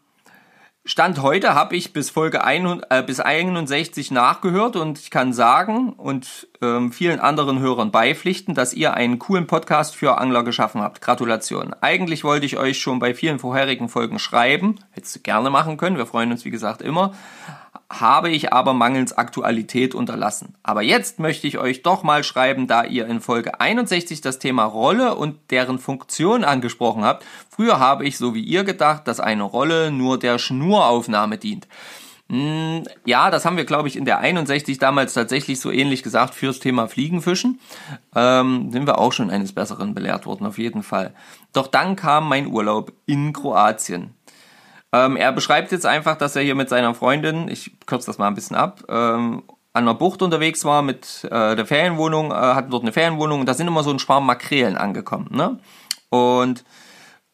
Stand 0.84 1.22
heute 1.22 1.54
habe 1.54 1.76
ich 1.76 1.92
bis 1.92 2.10
Folge 2.10 2.42
100, 2.42 2.86
äh, 2.90 3.02
bis 3.04 3.20
61 3.20 4.10
nachgehört 4.10 4.74
und 4.74 4.98
ich 4.98 5.10
kann 5.10 5.32
sagen 5.32 5.92
und 5.92 6.48
ähm, 6.62 6.92
vielen 6.92 7.20
anderen 7.20 7.58
Hörern 7.58 7.90
beipflichten, 7.90 8.54
dass 8.54 8.72
ihr 8.72 8.94
einen 8.94 9.18
coolen 9.18 9.46
Podcast 9.46 9.96
für 9.96 10.18
Angler 10.18 10.44
geschaffen 10.44 10.80
habt. 10.80 11.00
Gratulation. 11.00 11.74
Eigentlich 11.80 12.24
wollte 12.24 12.46
ich 12.46 12.56
euch 12.56 12.78
schon 12.78 13.00
bei 13.00 13.14
vielen 13.14 13.38
vorherigen 13.38 13.88
Folgen 13.88 14.18
schreiben, 14.18 14.78
hättest 14.92 15.16
du 15.16 15.20
gerne 15.20 15.50
machen 15.50 15.76
können, 15.76 15.98
wir 15.98 16.06
freuen 16.06 16.30
uns 16.30 16.44
wie 16.44 16.50
gesagt 16.50 16.80
immer, 16.80 17.12
habe 17.90 18.30
ich 18.30 18.52
aber 18.52 18.72
mangels 18.72 19.12
Aktualität 19.12 19.94
unterlassen. 19.94 20.54
Aber 20.62 20.82
jetzt 20.82 21.18
möchte 21.18 21.46
ich 21.46 21.58
euch 21.58 21.82
doch 21.82 22.02
mal 22.02 22.24
schreiben, 22.24 22.66
da 22.66 22.84
ihr 22.84 23.06
in 23.06 23.20
Folge 23.20 23.60
61 23.60 24.20
das 24.22 24.38
Thema 24.38 24.64
Rolle 24.64 25.14
und 25.14 25.36
deren 25.50 25.78
Funktion 25.78 26.44
angesprochen 26.44 27.04
habt. 27.04 27.24
Früher 27.50 27.78
habe 27.78 28.06
ich 28.06 28.16
so 28.16 28.34
wie 28.34 28.42
ihr 28.42 28.64
gedacht, 28.64 29.06
dass 29.06 29.20
eine 29.20 29.42
Rolle 29.42 29.90
nur 29.90 30.18
der 30.18 30.38
Schnuraufnahme 30.38 31.36
dient. 31.36 31.68
Hm, 32.32 32.84
Ja, 33.04 33.30
das 33.30 33.44
haben 33.44 33.58
wir, 33.58 33.66
glaube 33.66 33.88
ich, 33.88 33.96
in 33.96 34.06
der 34.06 34.18
61 34.20 34.78
damals 34.78 35.12
tatsächlich 35.12 35.60
so 35.60 35.70
ähnlich 35.70 36.02
gesagt 36.02 36.34
fürs 36.34 36.60
Thema 36.60 36.88
Fliegenfischen. 36.88 37.60
Ähm, 38.16 38.70
sind 38.72 38.86
wir 38.86 38.96
auch 38.98 39.12
schon 39.12 39.30
eines 39.30 39.52
Besseren 39.52 39.92
belehrt 39.92 40.24
worden, 40.24 40.46
auf 40.46 40.56
jeden 40.56 40.82
Fall. 40.82 41.12
Doch 41.52 41.66
dann 41.66 41.94
kam 41.94 42.30
mein 42.30 42.46
Urlaub 42.46 42.94
in 43.04 43.34
Kroatien. 43.34 44.14
Ähm, 44.94 45.16
er 45.16 45.32
beschreibt 45.32 45.72
jetzt 45.72 45.84
einfach, 45.84 46.16
dass 46.16 46.34
er 46.34 46.42
hier 46.42 46.54
mit 46.54 46.70
seiner 46.70 46.94
Freundin, 46.94 47.48
ich 47.48 47.72
kürze 47.84 48.06
das 48.06 48.16
mal 48.16 48.28
ein 48.28 48.34
bisschen 48.34 48.56
ab, 48.56 48.82
ähm, 48.88 49.42
an 49.74 49.84
der 49.86 49.94
Bucht 49.94 50.22
unterwegs 50.22 50.64
war 50.64 50.80
mit 50.80 51.24
äh, 51.30 51.54
der 51.54 51.66
Ferienwohnung, 51.66 52.30
äh, 52.30 52.34
hatten 52.34 52.70
dort 52.70 52.82
eine 52.82 52.92
Ferienwohnung 52.92 53.40
und 53.40 53.46
da 53.46 53.52
sind 53.54 53.68
immer 53.68 53.82
so 53.82 53.90
ein 53.90 53.98
Schwarm 53.98 54.24
Makrelen 54.24 54.76
angekommen. 54.78 55.28
Ne? 55.30 55.58
Und 56.08 56.64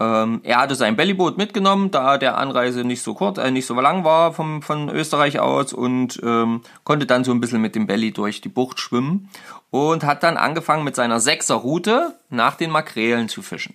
ähm, 0.00 0.40
er 0.44 0.58
hatte 0.58 0.76
sein 0.76 0.96
Bellyboot 0.96 1.38
mitgenommen, 1.38 1.90
da 1.90 2.18
der 2.18 2.38
Anreise 2.38 2.84
nicht 2.84 3.02
so 3.02 3.14
kurz, 3.14 3.38
äh, 3.38 3.50
nicht 3.50 3.66
so 3.66 3.74
lang 3.74 4.04
war 4.04 4.32
vom, 4.32 4.62
von 4.62 4.88
Österreich 4.88 5.40
aus 5.40 5.72
und 5.72 6.20
ähm, 6.22 6.62
konnte 6.84 7.06
dann 7.06 7.24
so 7.24 7.32
ein 7.32 7.40
bisschen 7.40 7.60
mit 7.60 7.74
dem 7.74 7.86
Belly 7.86 8.12
durch 8.12 8.40
die 8.40 8.48
Bucht 8.48 8.78
schwimmen 8.78 9.28
und 9.70 10.04
hat 10.04 10.22
dann 10.22 10.36
angefangen 10.36 10.84
mit 10.84 10.94
seiner 10.94 11.18
Sechser-Route 11.18 12.18
nach 12.30 12.54
den 12.54 12.70
Makrelen 12.70 13.28
zu 13.28 13.42
fischen. 13.42 13.74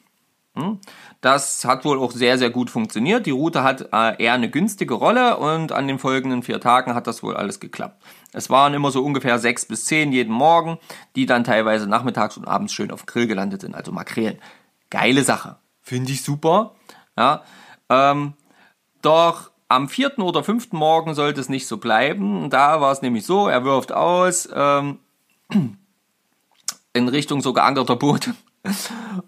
Hm? 0.56 0.80
Das 1.20 1.66
hat 1.66 1.84
wohl 1.84 2.00
auch 2.00 2.12
sehr, 2.12 2.38
sehr 2.38 2.52
gut 2.52 2.70
funktioniert. 2.70 3.26
Die 3.26 3.32
Route 3.32 3.64
hat 3.64 3.90
äh, 3.92 4.24
eher 4.24 4.34
eine 4.34 4.50
günstige 4.50 4.94
Rolle 4.94 5.38
und 5.38 5.72
an 5.72 5.88
den 5.88 6.00
folgenden 6.00 6.44
vier 6.44 6.62
Tagen 6.62 6.94
hat 6.94 7.08
das 7.08 7.24
wohl 7.24 7.36
alles 7.36 7.60
geklappt. 7.60 8.02
Es 8.34 8.50
waren 8.50 8.74
immer 8.74 8.92
so 8.92 9.04
ungefähr 9.04 9.40
sechs 9.40 9.66
bis 9.66 9.86
zehn 9.86 10.14
jeden 10.14 10.34
Morgen, 10.34 10.78
die 11.16 11.26
dann 11.26 11.44
teilweise 11.44 11.88
nachmittags 11.88 12.38
und 12.38 12.48
abends 12.48 12.72
schön 12.72 12.92
auf 12.92 13.04
dem 13.04 13.08
Grill 13.08 13.28
gelandet 13.28 13.62
sind, 13.62 13.76
also 13.76 13.92
Makrelen. 13.92 14.38
Geile 14.90 15.24
Sache. 15.24 15.58
Finde 15.84 16.12
ich 16.12 16.24
super. 16.24 16.76
Ja. 17.18 17.44
Ähm, 17.90 18.34
doch 19.02 19.52
am 19.68 19.90
vierten 19.90 20.22
oder 20.22 20.44
fünften 20.44 20.78
Morgen 20.78 21.14
sollte 21.14 21.42
es 21.42 21.50
nicht 21.50 21.68
so 21.68 21.78
bleiben. 21.78 22.50
Da 22.50 22.82
war 22.82 22.92
es 22.92 23.02
nämlich 23.02 23.26
so, 23.26 23.48
er 23.48 23.66
wirft 23.66 23.92
aus 23.92 24.48
ähm, 24.54 25.00
in 26.94 27.08
Richtung 27.08 27.42
so 27.42 27.54
geankerter 27.54 27.98
Boot. 27.98 28.32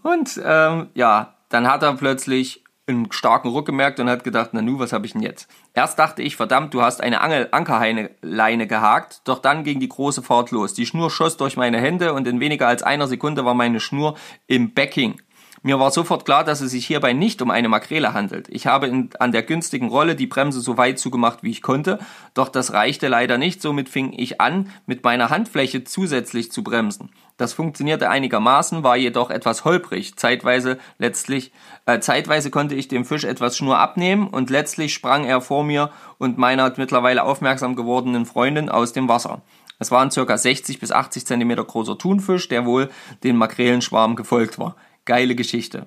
Und 0.04 0.40
ähm, 0.44 0.90
ja, 0.94 1.36
dann 1.50 1.68
hat 1.68 1.84
er 1.84 1.94
plötzlich 1.94 2.64
einen 2.88 3.12
starken 3.12 3.50
Ruck 3.50 3.66
gemerkt 3.66 4.00
und 4.00 4.10
hat 4.10 4.24
gedacht, 4.24 4.52
na 4.54 4.62
nu, 4.62 4.78
was 4.78 4.94
habe 4.94 5.08
ich 5.08 5.14
denn 5.14 5.24
jetzt? 5.24 5.50
Erst 5.74 5.98
dachte 5.98 6.22
ich, 6.22 6.36
verdammt, 6.36 6.74
du 6.74 6.84
hast 6.84 7.02
eine 7.02 7.22
Angel 7.22 7.48
Ankerleine 7.52 8.68
gehakt, 8.68 9.22
doch 9.24 9.40
dann 9.40 9.64
ging 9.64 9.80
die 9.80 9.90
große 9.90 10.22
Fahrt 10.22 10.52
los. 10.52 10.76
Die 10.76 10.86
Schnur 10.86 11.10
schoss 11.10 11.36
durch 11.38 11.58
meine 11.58 11.80
Hände 11.80 12.14
und 12.14 12.28
in 12.28 12.40
weniger 12.40 12.68
als 12.68 12.84
einer 12.84 13.08
Sekunde 13.08 13.44
war 13.44 13.56
meine 13.56 13.80
Schnur 13.80 14.16
im 14.46 14.74
Backing. 14.76 15.20
Mir 15.66 15.80
war 15.80 15.90
sofort 15.90 16.26
klar, 16.26 16.44
dass 16.44 16.62
es 16.62 16.70
sich 16.70 16.86
hierbei 16.86 17.14
nicht 17.14 17.42
um 17.42 17.50
eine 17.50 17.70
Makrele 17.70 18.14
handelt. 18.14 18.50
Ich 18.50 18.68
habe 18.68 18.86
in, 18.86 19.10
an 19.18 19.32
der 19.32 19.42
günstigen 19.42 19.90
Rolle 19.90 20.16
die 20.16 20.28
Bremse 20.28 20.62
so 20.62 20.78
weit 20.78 21.00
zugemacht, 21.00 21.42
wie 21.42 21.50
ich 21.50 21.64
konnte, 21.64 21.98
doch 22.36 22.50
das 22.50 22.74
reichte 22.74 23.08
leider 23.08 23.40
nicht, 23.40 23.64
somit 23.64 23.90
fing 23.90 24.14
ich 24.16 24.40
an, 24.40 24.70
mit 24.86 25.04
meiner 25.04 25.32
Handfläche 25.32 25.84
zusätzlich 25.84 26.52
zu 26.52 26.64
bremsen. 26.64 27.10
Das 27.38 27.54
funktionierte 27.54 28.12
einigermaßen, 28.12 28.84
war 28.84 28.96
jedoch 28.96 29.32
etwas 29.32 29.66
holprig. 29.66 30.16
Zeitweise 30.18 30.78
letztlich, 31.00 31.52
äh, 31.88 32.00
zeitweise 32.00 32.52
konnte 32.52 32.76
ich 32.76 32.88
dem 32.88 33.04
Fisch 33.04 33.24
etwas 33.24 33.58
Schnur 33.58 33.80
abnehmen 33.80 34.28
und 34.28 34.52
letztlich 34.52 34.94
sprang 34.94 35.26
er 35.26 35.42
vor 35.42 35.64
mir 35.64 35.90
und 36.20 36.38
meiner 36.38 36.72
mittlerweile 36.78 37.24
aufmerksam 37.24 37.76
gewordenen 37.76 38.28
Freundin 38.28 38.70
aus 38.70 38.94
dem 38.94 39.10
Wasser. 39.10 39.42
Es 39.80 39.90
war 39.90 40.04
ein 40.04 40.12
circa 40.12 40.38
60 40.38 40.80
bis 40.80 40.92
80 40.92 41.26
Zentimeter 41.26 41.64
großer 41.64 41.98
Thunfisch, 41.98 42.50
der 42.50 42.68
wohl 42.68 42.92
den 43.24 43.36
Makrelenschwarm 43.36 44.16
gefolgt 44.16 44.60
war 44.60 44.76
geile 45.06 45.36
Geschichte. 45.36 45.86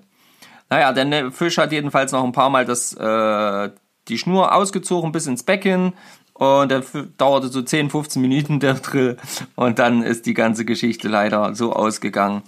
Naja, 0.70 0.92
der 0.92 1.32
Fisch 1.32 1.58
hat 1.58 1.72
jedenfalls 1.72 2.12
noch 2.12 2.24
ein 2.24 2.32
paar 2.32 2.50
Mal 2.50 2.64
das, 2.64 2.92
äh, 2.94 3.70
die 4.08 4.18
Schnur 4.18 4.54
ausgezogen 4.54 5.12
bis 5.12 5.26
ins 5.26 5.42
Becken 5.42 5.94
und 6.34 6.70
der 6.70 6.82
dauerte 7.16 7.48
so 7.48 7.62
10, 7.62 7.90
15 7.90 8.22
Minuten 8.22 8.60
der 8.60 8.74
Drill 8.74 9.16
und 9.56 9.78
dann 9.78 10.02
ist 10.02 10.26
die 10.26 10.34
ganze 10.34 10.64
Geschichte 10.64 11.08
leider 11.08 11.54
so 11.54 11.72
ausgegangen, 11.72 12.42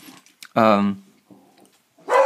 ähm, 0.55 1.03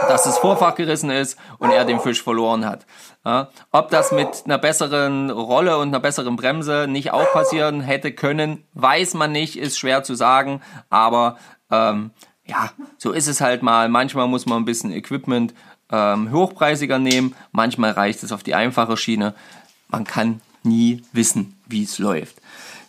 dass 0.09 0.25
das 0.25 0.39
Vorfach 0.39 0.75
gerissen 0.75 1.11
ist 1.11 1.39
und 1.59 1.71
er 1.71 1.85
den 1.85 2.01
Fisch 2.01 2.23
verloren 2.23 2.67
hat. 2.67 2.87
Ja, 3.25 3.49
ob 3.71 3.91
das 3.91 4.13
mit 4.13 4.43
einer 4.45 4.59
besseren 4.59 5.31
Rolle 5.31 5.79
und 5.79 5.89
einer 5.89 6.01
besseren 6.01 6.37
Bremse 6.37 6.87
nicht 6.87 7.13
auch 7.13 7.33
passieren 7.33 7.81
hätte 7.81 8.13
können, 8.13 8.65
weiß 8.75 9.15
man 9.15 9.33
nicht, 9.33 9.57
ist 9.57 9.79
schwer 9.79 10.03
zu 10.03 10.15
sagen, 10.15 10.61
aber 10.91 11.39
ähm, 11.71 12.11
ja, 12.47 12.71
so 12.99 13.13
ist 13.13 13.27
es 13.27 13.41
halt 13.41 13.63
mal. 13.63 13.89
Manchmal 13.89 14.29
muss 14.29 14.47
man 14.47 14.63
ein 14.63 14.65
bisschen 14.65 14.93
Equipment 14.93 15.55
ähm, 15.91 16.33
hochpreisiger 16.33 16.99
nehmen, 16.99 17.35
manchmal 17.53 17.93
reicht 17.93 18.23
es 18.23 18.33
auf 18.33 18.43
die 18.43 18.55
einfache 18.55 18.97
Schiene. 18.97 19.35
Man 19.89 20.05
kann 20.05 20.41
nie 20.63 21.03
wissen, 21.13 21.57
wie 21.67 21.85
es 21.85 21.99
läuft. 21.99 22.37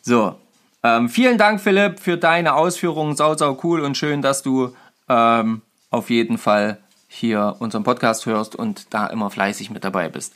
So, 0.01 0.35
ähm, 0.83 1.09
vielen 1.09 1.37
Dank, 1.37 1.61
Philipp, 1.61 1.99
für 1.99 2.17
deine 2.17 2.55
Ausführungen. 2.55 3.15
Sau, 3.15 3.35
sau 3.35 3.59
cool 3.63 3.81
und 3.81 3.97
schön, 3.97 4.21
dass 4.21 4.43
du 4.43 4.75
ähm, 5.09 5.61
auf 5.89 6.09
jeden 6.09 6.37
Fall 6.37 6.77
hier 7.07 7.55
unseren 7.59 7.83
Podcast 7.83 8.25
hörst 8.25 8.55
und 8.55 8.93
da 8.93 9.07
immer 9.07 9.29
fleißig 9.29 9.69
mit 9.71 9.83
dabei 9.83 10.09
bist. 10.09 10.33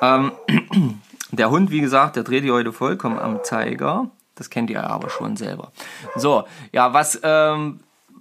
Ähm, 0.00 0.32
der 1.32 1.50
Hund, 1.50 1.70
wie 1.70 1.80
gesagt, 1.80 2.16
der 2.16 2.22
dreht 2.22 2.44
hier 2.44 2.52
heute 2.52 2.72
vollkommen 2.72 3.18
am 3.18 3.42
Zeiger. 3.44 4.10
Das 4.34 4.50
kennt 4.50 4.70
ihr 4.70 4.88
aber 4.88 5.10
schon 5.10 5.36
selber. 5.36 5.72
So, 6.14 6.44
ja, 6.72 6.92
was 6.92 7.18
ähm, 7.22 7.80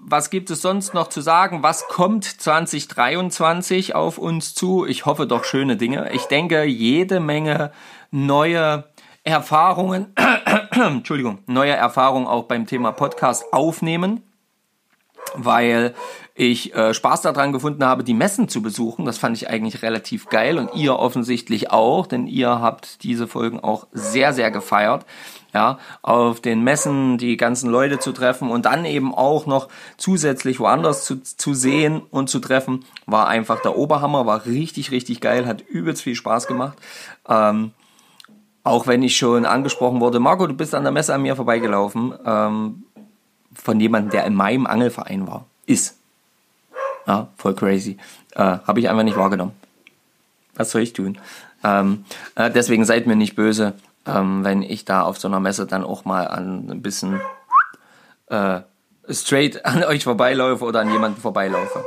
was 0.10 0.30
gibt 0.30 0.50
es 0.50 0.62
sonst 0.62 0.94
noch 0.94 1.10
zu 1.10 1.20
sagen? 1.20 1.64
Was 1.64 1.86
kommt 1.90 2.24
2023 2.24 3.94
auf 3.94 4.18
uns 4.18 4.56
zu? 4.56 4.86
Ich 4.86 5.06
hoffe 5.06 5.28
doch 5.28 5.44
schöne 5.44 5.76
Dinge. 5.76 6.12
Ich 6.14 6.24
denke, 6.24 6.64
jede 6.64 7.20
Menge 7.20 7.74
neue 8.10 8.86
Erfahrungen, 9.26 10.16
Entschuldigung, 10.72 11.40
neue 11.46 11.74
Erfahrungen 11.74 12.26
auch 12.26 12.44
beim 12.44 12.66
Thema 12.66 12.94
Podcast 12.94 13.52
aufnehmen, 13.52 14.24
weil 15.36 15.94
ich 16.36 16.74
äh, 16.74 16.94
Spaß 16.94 17.24
daran 17.24 17.52
gefunden 17.52 17.84
habe, 17.84 18.06
die 18.06 18.14
Messen 18.14 18.48
zu 18.48 18.62
besuchen. 18.62 19.04
Das 19.04 19.18
fand 19.18 19.36
ich 19.36 19.50
eigentlich 19.50 19.82
relativ 19.82 20.28
geil 20.28 20.58
und 20.58 20.74
ihr 20.74 20.98
offensichtlich 20.98 21.70
auch, 21.70 22.08
denn 22.08 22.28
ihr 22.28 22.62
habt 22.62 23.04
diese 23.04 23.28
Folgen 23.28 23.60
auch 23.60 23.88
sehr, 23.92 24.32
sehr 24.32 24.52
gefeiert 24.52 25.06
ja, 25.58 25.80
auf 26.04 26.40
den 26.40 26.64
Messen 26.64 27.18
die 27.18 27.36
ganzen 27.36 27.72
Leute 27.72 27.98
zu 27.98 28.12
treffen 28.12 28.52
und 28.52 28.66
dann 28.66 28.86
eben 28.86 29.12
auch 29.12 29.48
noch 29.48 29.70
zusätzlich 29.98 30.60
woanders 30.60 31.04
zu, 31.04 31.24
zu 31.24 31.56
sehen 31.56 32.04
und 32.12 32.30
zu 32.30 32.38
treffen, 32.38 32.86
war 33.08 33.28
einfach 33.28 33.60
der 33.64 33.76
Oberhammer, 33.76 34.28
war 34.28 34.46
richtig, 34.46 34.92
richtig 34.92 35.20
geil, 35.20 35.48
hat 35.48 35.62
übelst 35.62 36.04
viel 36.04 36.14
Spaß 36.14 36.46
gemacht. 36.46 36.78
Ähm, 37.28 37.72
auch 38.64 38.86
wenn 38.86 39.02
ich 39.02 39.18
schon 39.18 39.46
angesprochen 39.48 40.00
wurde, 40.00 40.20
Marco, 40.20 40.46
du 40.46 40.54
bist 40.54 40.76
an 40.76 40.84
der 40.84 40.92
Messe 40.92 41.16
an 41.16 41.24
mir 41.24 41.36
vorbeigelaufen, 41.36 42.14
ähm, 42.24 42.84
von 43.56 43.80
jemandem, 43.80 44.12
der 44.12 44.26
in 44.26 44.36
meinem 44.36 44.68
Angelverein 44.68 45.26
war, 45.26 45.46
ist. 45.66 45.98
Ja, 47.08 47.30
voll 47.36 47.56
crazy. 47.56 47.98
Äh, 48.36 48.44
Habe 48.44 48.80
ich 48.80 48.90
einfach 48.90 49.04
nicht 49.04 49.18
wahrgenommen. 49.18 49.54
Was 50.54 50.70
soll 50.70 50.82
ich 50.82 50.94
tun? 50.94 51.18
Ähm, 51.64 52.06
äh, 52.36 52.52
deswegen 52.52 52.86
seid 52.86 53.08
mir 53.08 53.16
nicht 53.16 53.36
böse 53.36 53.74
ähm, 54.08 54.44
wenn 54.44 54.62
ich 54.62 54.86
da 54.86 55.02
auf 55.02 55.20
so 55.20 55.28
einer 55.28 55.40
Messe 55.40 55.68
dann 55.68 55.84
auch 55.84 56.06
mal 56.06 56.28
an 56.28 56.70
ein 56.70 56.82
bisschen 56.82 57.20
äh, 58.28 58.62
straight 59.10 59.66
an 59.66 59.84
euch 59.84 60.04
vorbeilaufe 60.04 60.64
oder 60.64 60.82
an 60.82 60.92
jemanden 60.92 61.20
vorbeilaufe. 61.20 61.84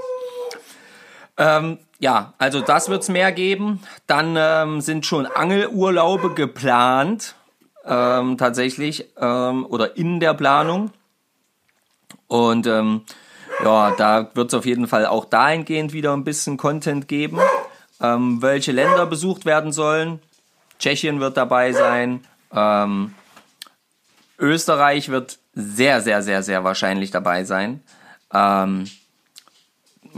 Ähm, 1.37 1.79
ja, 1.99 2.35
also 2.39 2.61
das 2.61 2.89
wird 2.89 3.03
es 3.03 3.09
mehr 3.09 3.33
geben. 3.33 3.81
Dann 4.07 4.35
ähm, 4.39 4.81
sind 4.81 5.07
schon 5.07 5.27
Angelurlaube 5.27 6.35
geplant, 6.35 7.35
ähm, 7.85 8.37
tatsächlich, 8.37 9.07
ähm, 9.19 9.67
oder 9.67 9.97
in 9.97 10.21
der 10.21 10.35
Planung. 10.35 10.91
Und 12.27 12.67
ähm, 12.67 13.03
ja, 13.65 13.93
da 13.97 14.31
wird 14.35 14.49
es 14.49 14.55
auf 14.55 14.67
jeden 14.67 14.87
Fall 14.87 15.07
auch 15.07 15.25
dahingehend 15.25 15.93
wieder 15.93 16.13
ein 16.13 16.25
bisschen 16.25 16.57
Content 16.57 17.09
geben, 17.09 17.39
ähm, 18.01 18.41
welche 18.41 18.73
Länder 18.73 19.07
besucht 19.07 19.45
werden 19.45 19.73
sollen. 19.73 20.21
Tschechien 20.81 21.21
wird 21.21 21.37
dabei 21.37 21.73
sein. 21.73 22.25
Ähm, 22.53 23.15
Österreich 24.39 25.11
wird 25.11 25.39
sehr, 25.55 26.01
sehr, 26.01 26.23
sehr, 26.23 26.43
sehr 26.43 26.65
wahrscheinlich 26.65 27.13
dabei 27.13 27.45
sein. 27.45 27.83
Ähm, 28.33 28.91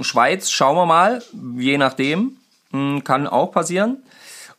Schweiz, 0.01 0.51
schauen 0.51 0.77
wir 0.77 0.87
mal, 0.87 1.22
je 1.57 1.77
nachdem, 1.77 2.38
hm, 2.70 3.05
kann 3.05 3.27
auch 3.27 3.53
passieren. 3.53 4.03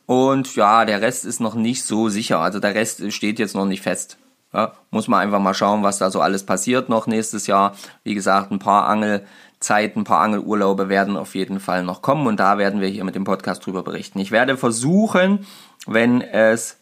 Und 0.06 0.54
ja, 0.54 0.84
der 0.84 1.00
Rest 1.00 1.24
ist 1.24 1.40
noch 1.40 1.54
nicht 1.54 1.82
so 1.82 2.08
sicher. 2.08 2.38
Also 2.38 2.60
der 2.60 2.74
Rest 2.74 3.12
steht 3.12 3.38
jetzt 3.38 3.54
noch 3.54 3.64
nicht 3.64 3.82
fest. 3.82 4.18
Ja, 4.52 4.72
muss 4.90 5.08
man 5.08 5.20
einfach 5.20 5.40
mal 5.40 5.54
schauen, 5.54 5.82
was 5.82 5.98
da 5.98 6.10
so 6.10 6.20
alles 6.20 6.46
passiert 6.46 6.88
noch 6.88 7.08
nächstes 7.08 7.48
Jahr. 7.48 7.74
Wie 8.04 8.14
gesagt, 8.14 8.52
ein 8.52 8.60
paar 8.60 8.86
Angelzeiten, 8.86 10.02
ein 10.02 10.04
paar 10.04 10.20
Angelurlaube 10.20 10.88
werden 10.88 11.16
auf 11.16 11.34
jeden 11.34 11.58
Fall 11.58 11.82
noch 11.82 12.02
kommen 12.02 12.28
und 12.28 12.38
da 12.38 12.56
werden 12.56 12.80
wir 12.80 12.86
hier 12.86 13.02
mit 13.02 13.16
dem 13.16 13.24
Podcast 13.24 13.66
drüber 13.66 13.82
berichten. 13.82 14.20
Ich 14.20 14.30
werde 14.30 14.56
versuchen, 14.56 15.44
wenn 15.86 16.20
es 16.20 16.76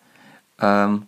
ähm, 0.60 1.06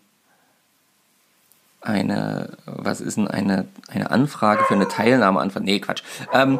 eine, 1.80 2.56
was 2.64 3.00
ist 3.00 3.16
denn 3.16 3.28
eine, 3.28 3.66
eine 3.88 4.10
Anfrage 4.10 4.64
für 4.64 4.74
eine 4.74 4.88
Teilnahme 4.88 5.40
anfangen? 5.40 5.66
Nee, 5.66 5.80
Quatsch. 5.80 6.02
Ähm, 6.32 6.58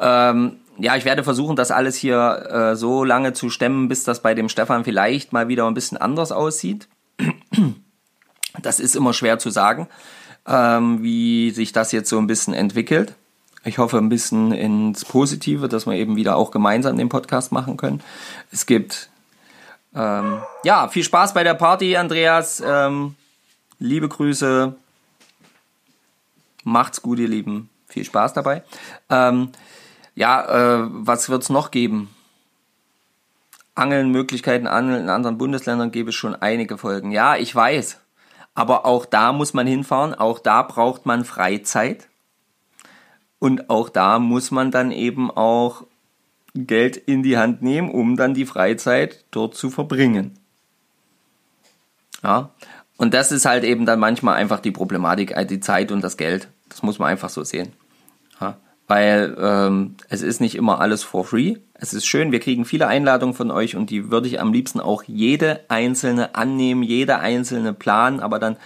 ähm, 0.00 0.56
ja, 0.78 0.96
ich 0.96 1.04
werde 1.04 1.24
versuchen, 1.24 1.56
das 1.56 1.70
alles 1.70 1.96
hier 1.96 2.48
äh, 2.50 2.76
so 2.76 3.04
lange 3.04 3.32
zu 3.32 3.48
stemmen, 3.48 3.88
bis 3.88 4.04
das 4.04 4.20
bei 4.20 4.34
dem 4.34 4.48
Stefan 4.48 4.84
vielleicht 4.84 5.32
mal 5.32 5.48
wieder 5.48 5.66
ein 5.66 5.74
bisschen 5.74 5.98
anders 5.98 6.32
aussieht. 6.32 6.88
Das 8.62 8.80
ist 8.80 8.96
immer 8.96 9.12
schwer 9.12 9.38
zu 9.38 9.50
sagen, 9.50 9.86
ähm, 10.46 11.02
wie 11.02 11.50
sich 11.50 11.72
das 11.72 11.92
jetzt 11.92 12.08
so 12.08 12.18
ein 12.18 12.26
bisschen 12.26 12.54
entwickelt. 12.54 13.14
Ich 13.64 13.78
hoffe 13.78 13.98
ein 13.98 14.08
bisschen 14.08 14.52
ins 14.52 15.04
Positive, 15.04 15.68
dass 15.68 15.86
wir 15.86 15.94
eben 15.94 16.16
wieder 16.16 16.36
auch 16.36 16.50
gemeinsam 16.50 16.96
den 16.96 17.08
Podcast 17.08 17.52
machen 17.52 17.76
können. 17.76 18.00
Es 18.52 18.64
gibt 18.64 19.10
ähm, 19.96 20.42
ja, 20.62 20.88
viel 20.88 21.02
Spaß 21.02 21.32
bei 21.34 21.42
der 21.42 21.54
Party, 21.54 21.96
Andreas. 21.96 22.62
Ähm, 22.64 23.16
liebe 23.78 24.08
Grüße. 24.08 24.74
Macht's 26.64 27.00
gut, 27.00 27.18
ihr 27.18 27.28
Lieben. 27.28 27.70
Viel 27.88 28.04
Spaß 28.04 28.34
dabei. 28.34 28.62
Ähm, 29.08 29.52
ja, 30.14 30.82
äh, 30.82 30.86
was 30.90 31.28
wird's 31.28 31.48
noch 31.48 31.70
geben? 31.70 32.14
Angeln, 33.74 34.10
Möglichkeiten 34.10 34.66
Angeln 34.66 35.02
in 35.02 35.08
anderen 35.08 35.38
Bundesländern 35.38 35.92
gäbe 35.92 36.10
es 36.10 36.14
schon 36.14 36.34
einige 36.34 36.78
Folgen. 36.78 37.10
Ja, 37.10 37.36
ich 37.36 37.54
weiß. 37.54 38.00
Aber 38.54 38.86
auch 38.86 39.06
da 39.06 39.32
muss 39.32 39.54
man 39.54 39.66
hinfahren. 39.66 40.14
Auch 40.14 40.38
da 40.38 40.62
braucht 40.62 41.06
man 41.06 41.24
Freizeit. 41.24 42.08
Und 43.38 43.70
auch 43.70 43.88
da 43.88 44.18
muss 44.18 44.50
man 44.50 44.70
dann 44.70 44.92
eben 44.92 45.30
auch 45.30 45.84
Geld 46.56 46.96
in 46.96 47.22
die 47.22 47.36
Hand 47.36 47.62
nehmen, 47.62 47.90
um 47.90 48.16
dann 48.16 48.34
die 48.34 48.46
Freizeit 48.46 49.24
dort 49.30 49.54
zu 49.54 49.70
verbringen. 49.70 50.38
Ja, 52.22 52.50
und 52.96 53.14
das 53.14 53.30
ist 53.32 53.44
halt 53.44 53.64
eben 53.64 53.86
dann 53.86 54.00
manchmal 54.00 54.36
einfach 54.36 54.60
die 54.60 54.70
Problematik, 54.70 55.32
äh, 55.36 55.44
die 55.44 55.60
Zeit 55.60 55.92
und 55.92 56.02
das 56.02 56.16
Geld. 56.16 56.48
Das 56.68 56.82
muss 56.82 56.98
man 56.98 57.08
einfach 57.08 57.28
so 57.28 57.44
sehen. 57.44 57.72
Ja, 58.40 58.56
weil 58.88 59.36
ähm, 59.38 59.96
es 60.08 60.22
ist 60.22 60.40
nicht 60.40 60.54
immer 60.54 60.80
alles 60.80 61.02
for 61.02 61.24
free. 61.24 61.56
Es 61.74 61.92
ist 61.92 62.06
schön, 62.06 62.32
wir 62.32 62.40
kriegen 62.40 62.64
viele 62.64 62.86
Einladungen 62.86 63.34
von 63.34 63.50
euch 63.50 63.76
und 63.76 63.90
die 63.90 64.10
würde 64.10 64.28
ich 64.28 64.40
am 64.40 64.52
liebsten 64.52 64.80
auch 64.80 65.02
jede 65.02 65.60
einzelne 65.68 66.34
annehmen, 66.34 66.82
jede 66.82 67.18
einzelne 67.18 67.74
planen, 67.74 68.20
aber 68.20 68.38
dann 68.38 68.56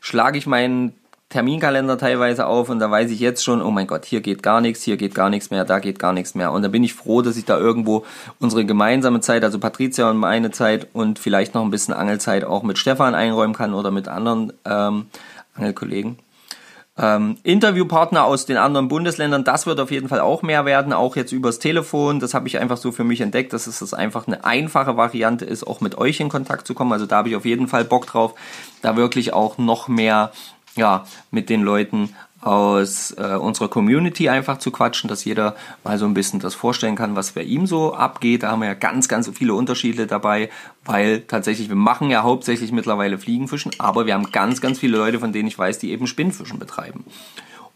schlage 0.00 0.38
ich 0.38 0.46
meinen 0.46 0.94
Terminkalender 1.30 1.96
teilweise 1.96 2.46
auf 2.46 2.70
und 2.70 2.80
da 2.80 2.90
weiß 2.90 3.08
ich 3.12 3.20
jetzt 3.20 3.44
schon, 3.44 3.62
oh 3.62 3.70
mein 3.70 3.86
Gott, 3.86 4.04
hier 4.04 4.20
geht 4.20 4.42
gar 4.42 4.60
nichts, 4.60 4.82
hier 4.82 4.96
geht 4.96 5.14
gar 5.14 5.30
nichts 5.30 5.50
mehr, 5.50 5.64
da 5.64 5.78
geht 5.78 6.00
gar 6.00 6.12
nichts 6.12 6.34
mehr. 6.34 6.50
Und 6.50 6.62
da 6.62 6.68
bin 6.68 6.82
ich 6.82 6.92
froh, 6.92 7.22
dass 7.22 7.36
ich 7.36 7.44
da 7.44 7.56
irgendwo 7.56 8.04
unsere 8.40 8.64
gemeinsame 8.64 9.20
Zeit, 9.20 9.44
also 9.44 9.60
Patricia 9.60 10.10
und 10.10 10.16
meine 10.16 10.50
Zeit 10.50 10.88
und 10.92 11.20
vielleicht 11.20 11.54
noch 11.54 11.62
ein 11.62 11.70
bisschen 11.70 11.94
Angelzeit 11.94 12.44
auch 12.44 12.64
mit 12.64 12.78
Stefan 12.78 13.14
einräumen 13.14 13.54
kann 13.54 13.74
oder 13.74 13.92
mit 13.92 14.08
anderen 14.08 14.52
ähm, 14.64 15.06
Angelkollegen. 15.54 16.18
Ähm, 16.98 17.38
Interviewpartner 17.44 18.24
aus 18.24 18.44
den 18.44 18.56
anderen 18.56 18.88
Bundesländern, 18.88 19.44
das 19.44 19.66
wird 19.66 19.78
auf 19.78 19.92
jeden 19.92 20.08
Fall 20.08 20.20
auch 20.20 20.42
mehr 20.42 20.64
werden, 20.66 20.92
auch 20.92 21.14
jetzt 21.14 21.30
übers 21.30 21.60
Telefon. 21.60 22.18
Das 22.18 22.34
habe 22.34 22.48
ich 22.48 22.58
einfach 22.58 22.76
so 22.76 22.90
für 22.90 23.04
mich 23.04 23.20
entdeckt, 23.20 23.52
dass 23.52 23.68
es 23.68 23.78
das 23.78 23.94
einfach 23.94 24.26
eine 24.26 24.44
einfache 24.44 24.96
Variante 24.96 25.44
ist, 25.44 25.64
auch 25.64 25.80
mit 25.80 25.96
euch 25.96 26.18
in 26.18 26.28
Kontakt 26.28 26.66
zu 26.66 26.74
kommen. 26.74 26.92
Also 26.92 27.06
da 27.06 27.18
habe 27.18 27.28
ich 27.28 27.36
auf 27.36 27.44
jeden 27.44 27.68
Fall 27.68 27.84
Bock 27.84 28.06
drauf, 28.06 28.34
da 28.82 28.96
wirklich 28.96 29.32
auch 29.32 29.58
noch 29.58 29.86
mehr 29.86 30.32
ja, 30.76 31.04
mit 31.30 31.50
den 31.50 31.62
Leuten 31.62 32.14
aus 32.40 33.12
äh, 33.18 33.34
unserer 33.34 33.68
Community 33.68 34.28
einfach 34.30 34.58
zu 34.58 34.70
quatschen, 34.70 35.08
dass 35.08 35.24
jeder 35.24 35.56
mal 35.84 35.98
so 35.98 36.06
ein 36.06 36.14
bisschen 36.14 36.40
das 36.40 36.54
vorstellen 36.54 36.96
kann, 36.96 37.14
was 37.14 37.32
bei 37.32 37.42
ihm 37.42 37.66
so 37.66 37.94
abgeht. 37.94 38.42
Da 38.42 38.50
haben 38.50 38.60
wir 38.60 38.68
ja 38.68 38.74
ganz, 38.74 39.08
ganz 39.08 39.28
viele 39.28 39.54
Unterschiede 39.54 40.06
dabei, 40.06 40.48
weil 40.84 41.20
tatsächlich, 41.20 41.68
wir 41.68 41.76
machen 41.76 42.08
ja 42.08 42.22
hauptsächlich 42.22 42.72
mittlerweile 42.72 43.18
Fliegenfischen, 43.18 43.72
aber 43.78 44.06
wir 44.06 44.14
haben 44.14 44.32
ganz, 44.32 44.60
ganz 44.62 44.78
viele 44.78 44.96
Leute, 44.96 45.18
von 45.18 45.32
denen 45.32 45.48
ich 45.48 45.58
weiß, 45.58 45.78
die 45.78 45.90
eben 45.90 46.06
Spinnfischen 46.06 46.58
betreiben. 46.58 47.04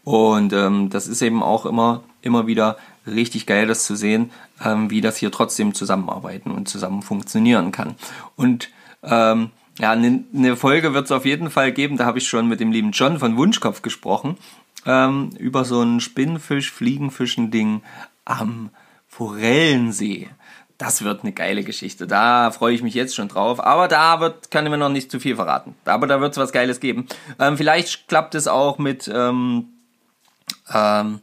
Und 0.03 0.53
ähm, 0.53 0.89
das 0.89 1.07
ist 1.07 1.21
eben 1.21 1.43
auch 1.43 1.65
immer, 1.65 2.03
immer 2.21 2.47
wieder 2.47 2.77
richtig 3.05 3.45
geil, 3.45 3.67
das 3.67 3.85
zu 3.85 3.95
sehen, 3.95 4.31
ähm, 4.63 4.89
wie 4.89 5.01
das 5.01 5.17
hier 5.17 5.31
trotzdem 5.31 5.73
zusammenarbeiten 5.73 6.51
und 6.51 6.67
zusammen 6.67 7.03
funktionieren 7.03 7.71
kann. 7.71 7.95
Und 8.35 8.69
ähm, 9.03 9.51
ja, 9.79 9.91
eine 9.91 10.23
ne 10.31 10.55
Folge 10.55 10.93
wird 10.93 11.05
es 11.05 11.11
auf 11.11 11.25
jeden 11.25 11.49
Fall 11.49 11.71
geben. 11.71 11.97
Da 11.97 12.05
habe 12.05 12.17
ich 12.17 12.27
schon 12.27 12.47
mit 12.47 12.59
dem 12.59 12.71
lieben 12.71 12.91
John 12.91 13.19
von 13.19 13.37
Wunschkopf 13.37 13.81
gesprochen. 13.81 14.37
Ähm, 14.85 15.31
über 15.39 15.65
so 15.65 15.81
ein 15.81 15.99
Spinnfisch, 15.99 16.71
Fliegenfischen-Ding 16.71 17.81
am 18.23 18.69
Forellensee. 19.07 20.29
Das 20.77 21.03
wird 21.03 21.23
eine 21.23 21.31
geile 21.31 21.63
Geschichte. 21.63 22.05
Da 22.05 22.51
freue 22.51 22.75
ich 22.75 22.83
mich 22.83 22.93
jetzt 22.93 23.15
schon 23.15 23.29
drauf. 23.29 23.63
Aber 23.63 23.87
da 23.87 24.19
wird, 24.19 24.51
kann 24.51 24.65
ich 24.65 24.71
mir 24.71 24.77
noch 24.77 24.89
nicht 24.89 25.09
zu 25.09 25.19
viel 25.19 25.35
verraten. 25.35 25.75
Aber 25.85 26.05
da 26.07 26.19
wird 26.21 26.33
es 26.33 26.37
was 26.37 26.51
Geiles 26.51 26.79
geben. 26.79 27.07
Ähm, 27.39 27.57
vielleicht 27.57 28.07
klappt 28.07 28.35
es 28.35 28.47
auch 28.47 28.77
mit 28.77 29.09
ähm, 29.13 29.69
ähm, 30.73 31.21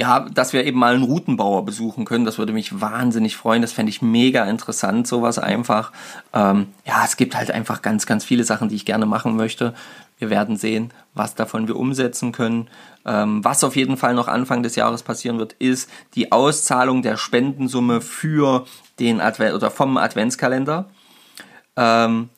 ja, 0.00 0.20
dass 0.20 0.54
wir 0.54 0.64
eben 0.64 0.78
mal 0.78 0.94
einen 0.94 1.02
Routenbauer 1.02 1.66
besuchen 1.66 2.06
können. 2.06 2.24
Das 2.24 2.38
würde 2.38 2.54
mich 2.54 2.80
wahnsinnig 2.80 3.36
freuen. 3.36 3.60
Das 3.60 3.72
fände 3.72 3.90
ich 3.90 4.00
mega 4.00 4.46
interessant, 4.46 5.06
sowas 5.06 5.38
einfach. 5.38 5.92
Ähm, 6.32 6.68
ja, 6.86 7.04
es 7.04 7.18
gibt 7.18 7.34
halt 7.34 7.50
einfach 7.50 7.82
ganz, 7.82 8.06
ganz 8.06 8.24
viele 8.24 8.44
Sachen, 8.44 8.70
die 8.70 8.76
ich 8.76 8.86
gerne 8.86 9.04
machen 9.04 9.36
möchte. 9.36 9.74
Wir 10.18 10.30
werden 10.30 10.56
sehen, 10.56 10.90
was 11.12 11.34
davon 11.34 11.68
wir 11.68 11.76
umsetzen 11.76 12.32
können. 12.32 12.68
Ähm, 13.04 13.44
was 13.44 13.62
auf 13.62 13.76
jeden 13.76 13.98
Fall 13.98 14.14
noch 14.14 14.26
Anfang 14.26 14.62
des 14.62 14.74
Jahres 14.74 15.02
passieren 15.02 15.38
wird, 15.38 15.52
ist 15.58 15.90
die 16.14 16.32
Auszahlung 16.32 17.02
der 17.02 17.18
Spendensumme 17.18 18.00
für 18.00 18.64
den 19.00 19.20
Advent 19.20 19.54
oder 19.54 19.70
vom 19.70 19.98
Adventskalender. 19.98 20.88
Ähm, 21.76 22.30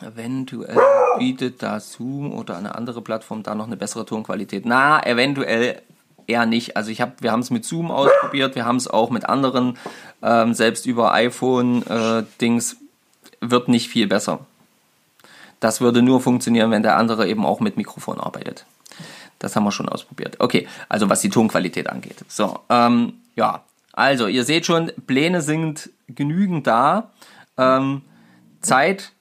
Eventuell 0.00 0.78
bietet 1.18 1.62
da 1.62 1.80
Zoom 1.80 2.32
oder 2.32 2.56
eine 2.56 2.74
andere 2.74 3.02
Plattform 3.02 3.42
da 3.42 3.54
noch 3.54 3.66
eine 3.66 3.76
bessere 3.76 4.06
Tonqualität. 4.06 4.64
Na, 4.64 5.04
eventuell 5.04 5.82
eher 6.28 6.46
nicht. 6.46 6.76
Also 6.76 6.90
ich 6.90 7.00
hab, 7.00 7.22
wir 7.22 7.32
haben 7.32 7.40
es 7.40 7.50
mit 7.50 7.64
Zoom 7.64 7.90
ausprobiert, 7.90 8.54
wir 8.54 8.64
haben 8.64 8.76
es 8.76 8.86
auch 8.86 9.10
mit 9.10 9.28
anderen, 9.28 9.76
ähm, 10.22 10.54
selbst 10.54 10.86
über 10.86 11.12
iPhone-Dings, 11.14 12.72
äh, 12.74 12.76
wird 13.40 13.68
nicht 13.68 13.88
viel 13.88 14.06
besser. 14.06 14.40
Das 15.60 15.80
würde 15.80 16.02
nur 16.02 16.20
funktionieren, 16.20 16.70
wenn 16.70 16.82
der 16.82 16.96
andere 16.96 17.28
eben 17.28 17.44
auch 17.44 17.60
mit 17.60 17.76
Mikrofon 17.76 18.20
arbeitet. 18.20 18.64
Das 19.38 19.56
haben 19.56 19.64
wir 19.64 19.72
schon 19.72 19.88
ausprobiert. 19.88 20.36
Okay, 20.40 20.68
also 20.88 21.08
was 21.08 21.20
die 21.20 21.30
Tonqualität 21.30 21.88
angeht. 21.88 22.24
So, 22.28 22.60
ähm, 22.68 23.14
ja, 23.36 23.62
also 23.92 24.26
ihr 24.26 24.44
seht 24.44 24.66
schon, 24.66 24.92
Pläne 25.06 25.42
sind 25.42 25.90
genügend 26.08 26.66
da. 26.66 27.10
Ähm, 27.56 28.02
Zeit 28.60 29.12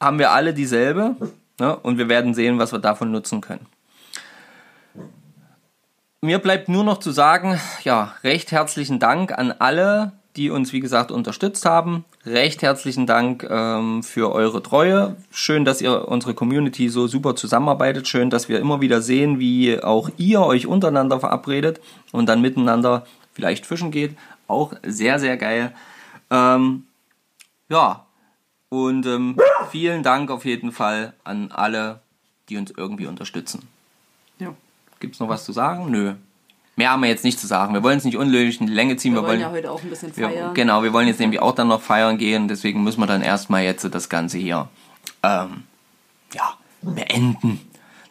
haben 0.00 0.18
wir 0.18 0.30
alle 0.30 0.54
dieselbe 0.54 1.16
ne? 1.58 1.76
und 1.76 1.98
wir 1.98 2.08
werden 2.08 2.34
sehen, 2.34 2.58
was 2.58 2.72
wir 2.72 2.78
davon 2.78 3.10
nutzen 3.10 3.40
können. 3.40 3.66
Mir 6.20 6.38
bleibt 6.38 6.68
nur 6.68 6.82
noch 6.82 6.98
zu 6.98 7.12
sagen, 7.12 7.60
ja, 7.84 8.14
recht 8.24 8.50
herzlichen 8.50 8.98
Dank 8.98 9.38
an 9.38 9.52
alle, 9.52 10.12
die 10.34 10.50
uns, 10.50 10.72
wie 10.72 10.80
gesagt, 10.80 11.12
unterstützt 11.12 11.64
haben. 11.64 12.04
Recht 12.26 12.62
herzlichen 12.62 13.06
Dank 13.06 13.46
ähm, 13.48 14.02
für 14.02 14.32
eure 14.32 14.62
Treue. 14.62 15.16
Schön, 15.30 15.64
dass 15.64 15.80
ihr 15.80 16.08
unsere 16.08 16.34
Community 16.34 16.88
so 16.88 17.06
super 17.06 17.36
zusammenarbeitet. 17.36 18.08
Schön, 18.08 18.30
dass 18.30 18.48
wir 18.48 18.58
immer 18.58 18.80
wieder 18.80 19.00
sehen, 19.00 19.38
wie 19.38 19.80
auch 19.80 20.10
ihr 20.16 20.40
euch 20.42 20.66
untereinander 20.66 21.20
verabredet 21.20 21.80
und 22.10 22.28
dann 22.28 22.40
miteinander 22.40 23.06
vielleicht 23.32 23.64
fischen 23.64 23.92
geht. 23.92 24.16
Auch 24.48 24.72
sehr, 24.84 25.20
sehr 25.20 25.36
geil. 25.36 25.72
Ähm, 26.30 26.84
ja, 27.68 28.06
und 28.68 29.06
ähm, 29.06 29.36
vielen 29.70 30.02
Dank 30.02 30.30
auf 30.30 30.44
jeden 30.44 30.72
Fall 30.72 31.14
an 31.24 31.50
alle, 31.52 32.00
die 32.48 32.56
uns 32.56 32.72
irgendwie 32.76 33.06
unterstützen. 33.06 33.68
Ja. 34.38 34.54
Gibt 35.00 35.14
es 35.14 35.20
noch 35.20 35.28
was 35.28 35.44
zu 35.44 35.52
sagen? 35.52 35.90
Nö. 35.90 36.14
Mehr 36.76 36.90
haben 36.90 37.02
wir 37.02 37.08
jetzt 37.08 37.24
nicht 37.24 37.40
zu 37.40 37.46
sagen. 37.46 37.74
Wir 37.74 37.82
wollen 37.82 37.98
es 37.98 38.04
nicht 38.04 38.16
unnötig 38.16 38.60
in 38.60 38.68
die 38.68 38.72
Länge 38.72 38.96
ziehen. 38.96 39.14
Wir, 39.14 39.22
wir 39.22 39.28
wollen 39.28 39.40
ja 39.40 39.50
heute 39.50 39.70
auch 39.70 39.82
ein 39.82 39.90
bisschen 39.90 40.12
feiern. 40.12 40.32
Wir, 40.32 40.50
genau, 40.54 40.82
wir 40.82 40.92
wollen 40.92 41.08
jetzt 41.08 41.18
nämlich 41.18 41.40
auch 41.40 41.54
dann 41.54 41.68
noch 41.68 41.80
feiern 41.80 42.18
gehen. 42.18 42.46
Deswegen 42.46 42.84
müssen 42.84 43.00
wir 43.00 43.06
dann 43.06 43.22
erstmal 43.22 43.64
jetzt 43.64 43.82
das 43.92 44.08
Ganze 44.08 44.38
hier 44.38 44.68
ähm, 45.22 45.64
ja, 46.32 46.54
beenden 46.82 47.60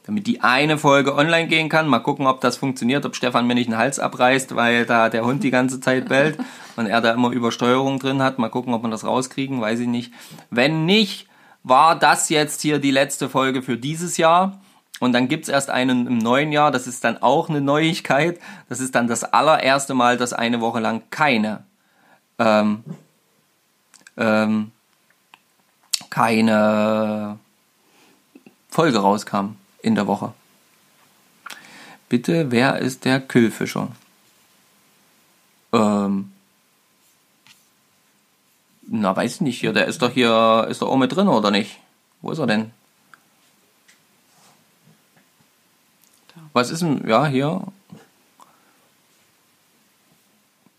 damit 0.08 0.26
die 0.26 0.42
eine 0.42 0.78
Folge 0.78 1.14
online 1.14 1.48
gehen 1.48 1.68
kann. 1.68 1.88
Mal 1.88 2.00
gucken, 2.00 2.28
ob 2.28 2.40
das 2.40 2.56
funktioniert, 2.56 3.06
ob 3.06 3.16
Stefan 3.16 3.46
mir 3.46 3.56
nicht 3.56 3.68
den 3.68 3.78
Hals 3.78 4.00
abreißt, 4.00 4.56
weil 4.56 4.86
da 4.86 5.10
der 5.10 5.26
Hund 5.26 5.44
die 5.44 5.52
ganze 5.52 5.82
Zeit 5.82 6.08
bellt 6.08 6.38
und 6.78 6.88
er 6.88 7.02
da 7.02 7.12
immer 7.12 7.32
Übersteuerung 7.32 8.00
drin 8.00 8.22
hat. 8.22 8.40
Mal 8.40 8.50
gucken, 8.50 8.74
ob 8.74 8.84
wir 8.84 8.90
das 8.90 9.04
rauskriegen, 9.04 9.60
weiß 9.62 9.80
ich 9.80 9.88
nicht. 9.88 10.14
Wenn 10.50 10.86
nicht, 10.86 11.28
war 11.64 11.98
das 11.98 12.30
jetzt 12.30 12.62
hier 12.62 12.80
die 12.80 12.92
letzte 12.92 13.30
Folge 13.30 13.62
für 13.62 13.78
dieses 13.78 14.18
Jahr. 14.18 14.62
Und 15.00 15.14
dann 15.14 15.28
gibt's 15.28 15.50
erst 15.50 15.70
einen 15.70 16.08
im 16.08 16.18
neuen 16.18 16.52
Jahr, 16.52 16.72
das 16.72 16.88
ist 16.88 17.04
dann 17.04 17.22
auch 17.22 17.50
eine 17.50 17.62
Neuigkeit. 17.62 18.40
Das 18.70 18.80
ist 18.80 18.96
dann 18.96 19.08
das 19.08 19.24
allererste 19.24 19.94
Mal, 19.94 20.18
dass 20.18 20.34
eine 20.34 20.62
Woche 20.62 20.80
lang 20.80 21.04
keine 21.12 21.64
ähm, 22.40 22.84
ähm, 24.18 24.72
keine 26.10 27.38
Folge 28.70 29.00
rauskam 29.00 29.56
in 29.82 29.96
der 29.96 30.08
Woche. 30.08 30.34
Bitte, 32.10 32.52
wer 32.52 32.78
ist 32.78 33.06
der 33.06 33.20
Kühlfischer? 33.20 33.90
Ähm, 35.74 36.32
na, 38.88 39.16
weiß 39.16 39.36
ich 39.36 39.42
nicht 39.42 39.60
hier. 39.60 39.74
Der 39.74 39.86
ist 39.86 40.02
doch 40.02 40.12
hier, 40.12 40.66
ist 40.70 40.82
doch 40.82 40.90
auch 40.90 40.98
mit 40.98 41.16
drin, 41.16 41.28
oder 41.28 41.52
nicht? 41.52 41.80
Wo 42.22 42.32
ist 42.32 42.40
er 42.40 42.48
denn? 42.48 42.72
Was 46.54 46.72
ist 46.72 46.82
denn, 46.82 47.08
ja, 47.08 47.26
hier. 47.26 47.62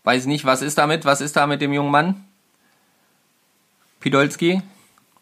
Weiß 0.03 0.25
nicht, 0.25 0.43
was 0.43 0.61
ist 0.61 0.77
damit? 0.77 1.05
Was 1.05 1.21
ist 1.21 1.35
da 1.35 1.45
mit 1.45 1.61
dem 1.61 1.71
jungen 1.71 1.91
Mann? 1.91 2.25
Pidolski? 3.99 4.61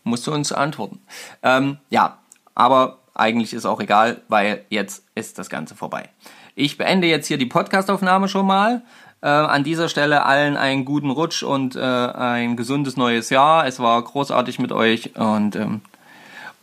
Musst 0.03 0.25
du 0.25 0.33
uns 0.33 0.53
antworten. 0.53 0.99
Ähm, 1.43 1.77
ja, 1.89 2.19
aber 2.55 2.99
eigentlich 3.13 3.53
ist 3.53 3.65
auch 3.65 3.81
egal, 3.81 4.21
weil 4.29 4.65
jetzt 4.69 5.03
ist 5.15 5.37
das 5.37 5.49
Ganze 5.49 5.75
vorbei. 5.75 6.09
Ich 6.55 6.77
beende 6.77 7.07
jetzt 7.07 7.27
hier 7.27 7.37
die 7.37 7.45
Podcastaufnahme 7.45 8.29
schon 8.29 8.47
mal. 8.47 8.81
Äh, 9.27 9.29
an 9.29 9.65
dieser 9.65 9.89
Stelle 9.89 10.23
allen 10.23 10.55
einen 10.55 10.85
guten 10.85 11.09
Rutsch 11.09 11.43
und 11.43 11.75
äh, 11.75 11.81
ein 11.81 12.55
gesundes 12.55 12.95
neues 12.95 13.29
Jahr. 13.29 13.67
Es 13.67 13.77
war 13.77 14.01
großartig 14.01 14.57
mit 14.57 14.71
euch 14.71 15.17
und, 15.17 15.57
ähm, 15.57 15.81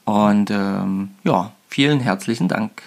und 0.06 0.50
ähm, 0.50 1.10
ja, 1.24 1.50
vielen 1.68 2.00
herzlichen 2.00 2.48
Dank. 2.48 2.80